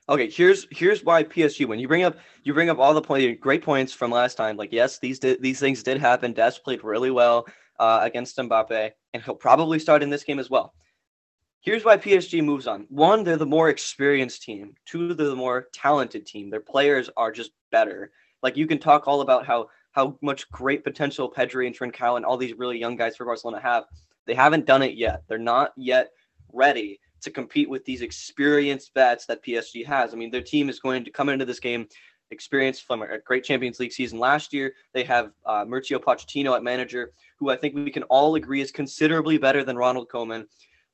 [0.08, 1.66] Okay, here's here's why PSG.
[1.66, 4.56] When you bring up you bring up all the point, great points from last time.
[4.56, 6.32] Like yes, these did, these things did happen.
[6.32, 7.46] Dest played really well
[7.78, 10.74] uh, against Mbappe, and he'll probably start in this game as well.
[11.64, 12.84] Here's why PSG moves on.
[12.90, 14.74] One, they're the more experienced team.
[14.84, 16.50] Two, they're the more talented team.
[16.50, 18.12] Their players are just better.
[18.42, 22.26] Like you can talk all about how how much great potential Pedri and Trincao and
[22.26, 23.84] all these really young guys for Barcelona have.
[24.26, 25.22] They haven't done it yet.
[25.26, 26.10] They're not yet
[26.52, 30.12] ready to compete with these experienced bets that PSG has.
[30.12, 31.88] I mean, their team is going to come into this game
[32.30, 34.74] experienced from a great Champions League season last year.
[34.92, 38.70] They have uh, Mauricio Pochettino at manager, who I think we can all agree is
[38.70, 40.44] considerably better than Ronald Koeman.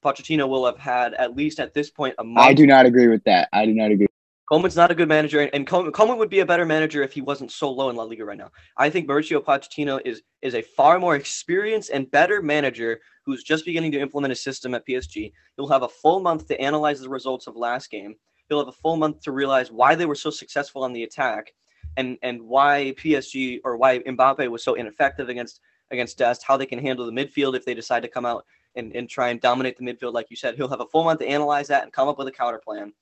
[0.05, 2.47] Pochettino will have had at least at this point a month.
[2.47, 3.49] I do not agree with that.
[3.53, 4.07] I do not agree.
[4.51, 7.21] Koeman's not a good manager, and Koeman, Koeman would be a better manager if he
[7.21, 8.51] wasn't so low in La Liga right now.
[8.77, 13.65] I think Mauricio Pochettino is is a far more experienced and better manager who's just
[13.65, 15.33] beginning to implement a system at PSG.
[15.57, 18.17] He'll have a full month to analyze the results of last game.
[18.49, 21.53] He'll have a full month to realize why they were so successful on the attack,
[21.97, 25.61] and and why PSG or why Mbappe was so ineffective against
[25.93, 26.43] against Dest.
[26.43, 28.45] How they can handle the midfield if they decide to come out
[28.75, 30.55] and, and try and dominate the midfield, like you said.
[30.55, 32.93] He'll have a full month to analyze that and come up with a counter plan.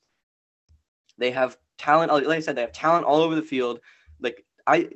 [1.18, 2.12] They have talent.
[2.12, 3.80] Like I said, they have talent all over the field.
[4.20, 4.88] Like I,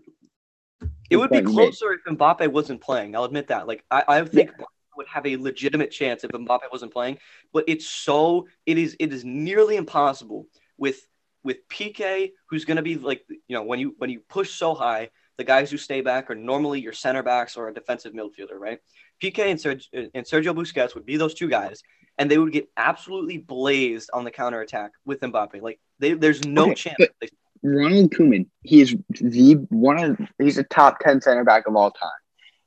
[1.10, 3.14] it would be closer if Mbappe wasn't playing.
[3.14, 3.66] I'll admit that.
[3.66, 4.66] Like I, I think Barca
[4.96, 7.18] would have a legitimate chance if Mbappe wasn't playing.
[7.52, 10.46] But it's so it is it is nearly impossible
[10.78, 11.06] with
[11.44, 14.74] with Piqué, who's going to be like you know when you when you push so
[14.74, 18.58] high, the guys who stay back are normally your center backs or a defensive midfielder,
[18.58, 18.78] right?
[19.22, 21.82] Piqué and, Sergio, and Sergio Busquets would be those two guys,
[22.18, 25.62] and they would get absolutely blazed on the counter attack with Mbappe.
[25.62, 26.96] Like they, there's no Okay, chance.
[27.20, 27.28] they-
[27.64, 31.92] Ronald Koeman, he is the one of he's a top ten center back of all
[31.92, 32.10] time.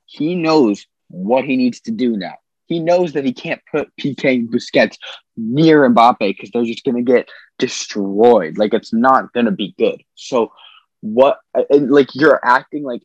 [0.06, 2.36] He knows what he needs to do now.
[2.68, 4.96] He knows that he can't put Piqué and Busquets
[5.36, 7.28] near Mbappe because they're just gonna get
[7.60, 8.58] destroyed.
[8.58, 10.02] Like it's not gonna be good.
[10.16, 10.54] So
[11.02, 11.40] what?
[11.70, 13.02] And like you're acting like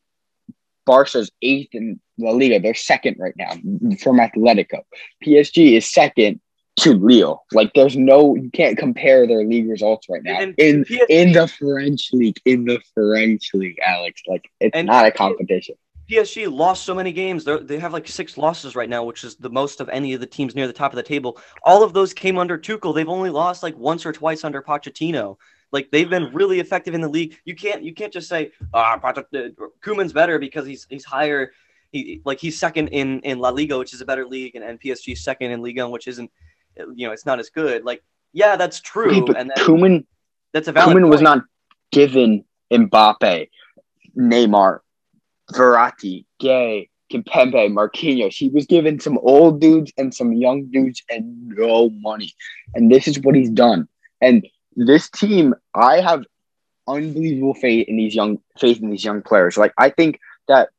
[0.87, 2.61] Barca's eighth in La Liga.
[2.61, 3.53] They're second right now
[4.01, 4.81] from Atletico.
[5.25, 6.41] PSG is second
[6.81, 7.45] to Lille.
[7.53, 11.33] Like there's no you can't compare their league results right now And in PSG in
[11.33, 12.41] the French league.
[12.45, 14.23] In the French league, Alex.
[14.27, 15.77] Like it's not a competition.
[16.11, 17.45] PSG lost so many games.
[17.45, 20.21] They're, they have like six losses right now, which is the most of any of
[20.21, 21.39] the teams near the top of the table.
[21.63, 22.95] All of those came under Tuchel.
[22.95, 25.37] They've only lost like once or twice under Pochettino.
[25.71, 27.37] Like they've been really effective in the league.
[27.45, 31.53] You can't you can't just say ah Pochett- uh, Koeman's better because he's he's higher.
[31.93, 34.81] He like he's second in in La Liga, which is a better league, and, and
[34.81, 36.31] PSG second in Liga, which isn't
[36.95, 37.85] you know it's not as good.
[37.85, 40.07] Like yeah, that's true, and Koeman
[40.53, 40.97] that's a valid.
[40.97, 41.45] Koeman was not
[41.91, 43.49] given Mbappe,
[44.17, 44.81] Neymar,
[45.53, 48.35] Verratti, Gueye, Kimpembe, Marquinhos.
[48.35, 52.33] He was given some old dudes and some young dudes and no money.
[52.75, 53.89] And this is what he's done.
[54.21, 56.25] And this team, I have
[56.87, 59.57] unbelievable faith in these young faith in these young players.
[59.57, 60.71] Like I think that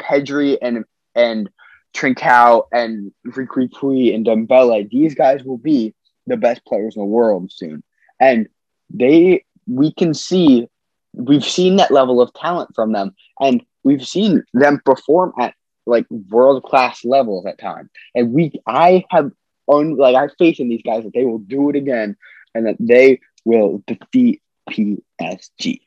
[0.00, 0.84] Pedri and
[1.14, 1.50] and
[1.94, 5.94] Trincao and Riqui and Dembele, these guys will be
[6.26, 7.82] the best players in the world soon.
[8.20, 8.48] And
[8.90, 10.68] they we can see
[11.12, 13.14] we've seen that level of talent from them.
[13.40, 15.54] And we've seen them perform at
[15.86, 17.90] like world class levels at times.
[18.14, 19.30] And we i have
[19.72, 22.16] un, like i faith in these guys that they will do it again
[22.54, 25.80] and that they will defeat psg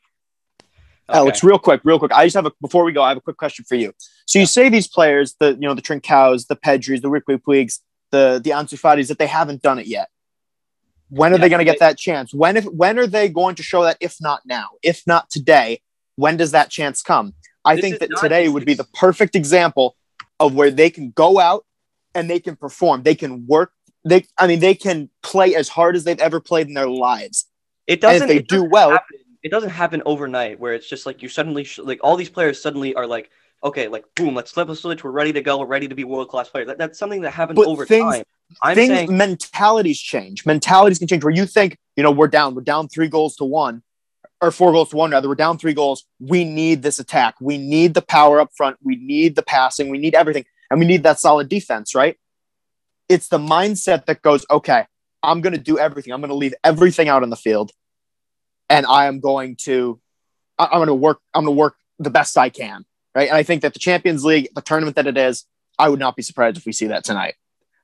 [1.10, 2.12] Alex, real quick, real quick.
[2.12, 3.92] I just have a before we go, I have a quick question for you.
[4.26, 7.80] So you say these players, the you know the Trincaos, the Pedris, the Riqui Puigs,
[8.10, 10.08] the the Ansu Fatis, that they haven't done it yet.
[11.10, 12.34] When are Yeah, they going to get that chance?
[12.34, 13.96] When if when are they going to show that?
[14.00, 15.80] If not now, if not today,
[16.16, 17.34] when does that chance come?
[17.64, 19.96] I think that today would be the perfect example
[20.40, 21.64] of where they can go out
[22.14, 23.02] and they can perform.
[23.02, 23.72] They can work.
[24.04, 27.46] They, I mean, they can play as hard as they've ever played in their lives.
[27.86, 28.22] It doesn't.
[28.22, 30.58] if they do well, happen, it doesn't happen overnight.
[30.60, 33.30] Where it's just like you suddenly sh- like all these players suddenly are like,
[33.62, 35.04] okay, like boom, let's flip a switch.
[35.04, 35.58] We're ready to go.
[35.58, 36.66] We're ready to be world class players.
[36.68, 38.24] That, that's something that happens But over things- time.
[38.62, 42.54] I'm things saying mentalities change mentalities can change where you think you know we're down
[42.54, 43.82] we're down three goals to one
[44.40, 47.58] or four goals to one rather we're down three goals we need this attack we
[47.58, 51.02] need the power up front we need the passing we need everything and we need
[51.02, 52.16] that solid defense right
[53.10, 54.86] it's the mindset that goes okay
[55.22, 57.70] i'm going to do everything i'm going to leave everything out on the field
[58.70, 60.00] and i am going to
[60.58, 63.42] i'm going to work i'm going to work the best i can right and i
[63.42, 65.44] think that the champions league the tournament that it is
[65.78, 67.34] i would not be surprised if we see that tonight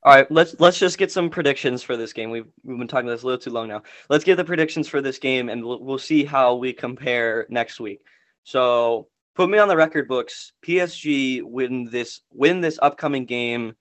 [0.05, 2.29] All right, let's let's just get some predictions for this game.
[2.29, 3.85] We've we've been talking about this a little too long now.
[4.11, 7.81] Let's get the predictions for this game, and we'll we'll see how we compare next
[7.81, 8.01] week.
[8.43, 10.53] So put me on the record books.
[10.61, 13.77] PSG win this win this upcoming game,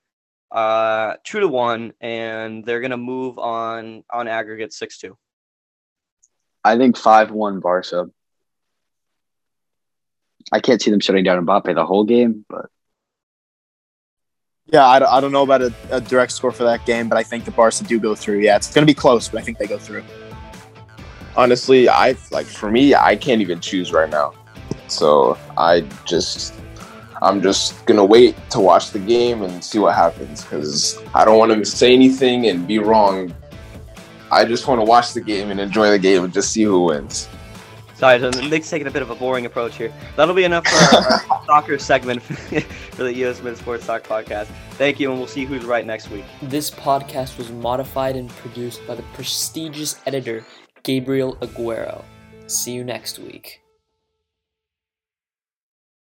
[0.50, 5.18] uh, two to one, and they're gonna move on on aggregate six two.
[6.64, 8.10] I think 5-1 barca
[10.52, 12.70] i can't see them shutting down mbappe the whole game but
[14.68, 17.18] Yeah, I don't, I don't know about a, a direct score for that game, but
[17.18, 18.40] I think the Barca do go through.
[18.40, 20.04] Yeah, it's going to be close, but I think they go through.
[21.36, 24.34] Honestly, I like for me, I can't even choose right now.
[24.88, 26.54] So I just,
[27.22, 31.38] I'm just gonna wait to watch the game and see what happens because I don't
[31.40, 33.34] want to say anything and be wrong.
[34.34, 36.84] I just want to watch the game and enjoy the game and just see who
[36.84, 37.30] wins.
[37.96, 39.94] Sorry, so Nick's taking a bit of a boring approach here.
[40.18, 42.22] That'll be enough for our, our soccer segment
[42.92, 44.48] for the US Mid Sports Talk podcast.
[44.72, 46.26] Thank you, and we'll see who's right next week.
[46.42, 50.44] This podcast was modified and produced by the prestigious editor
[50.84, 52.04] Gabriel Aguero.
[52.48, 53.63] See you next week.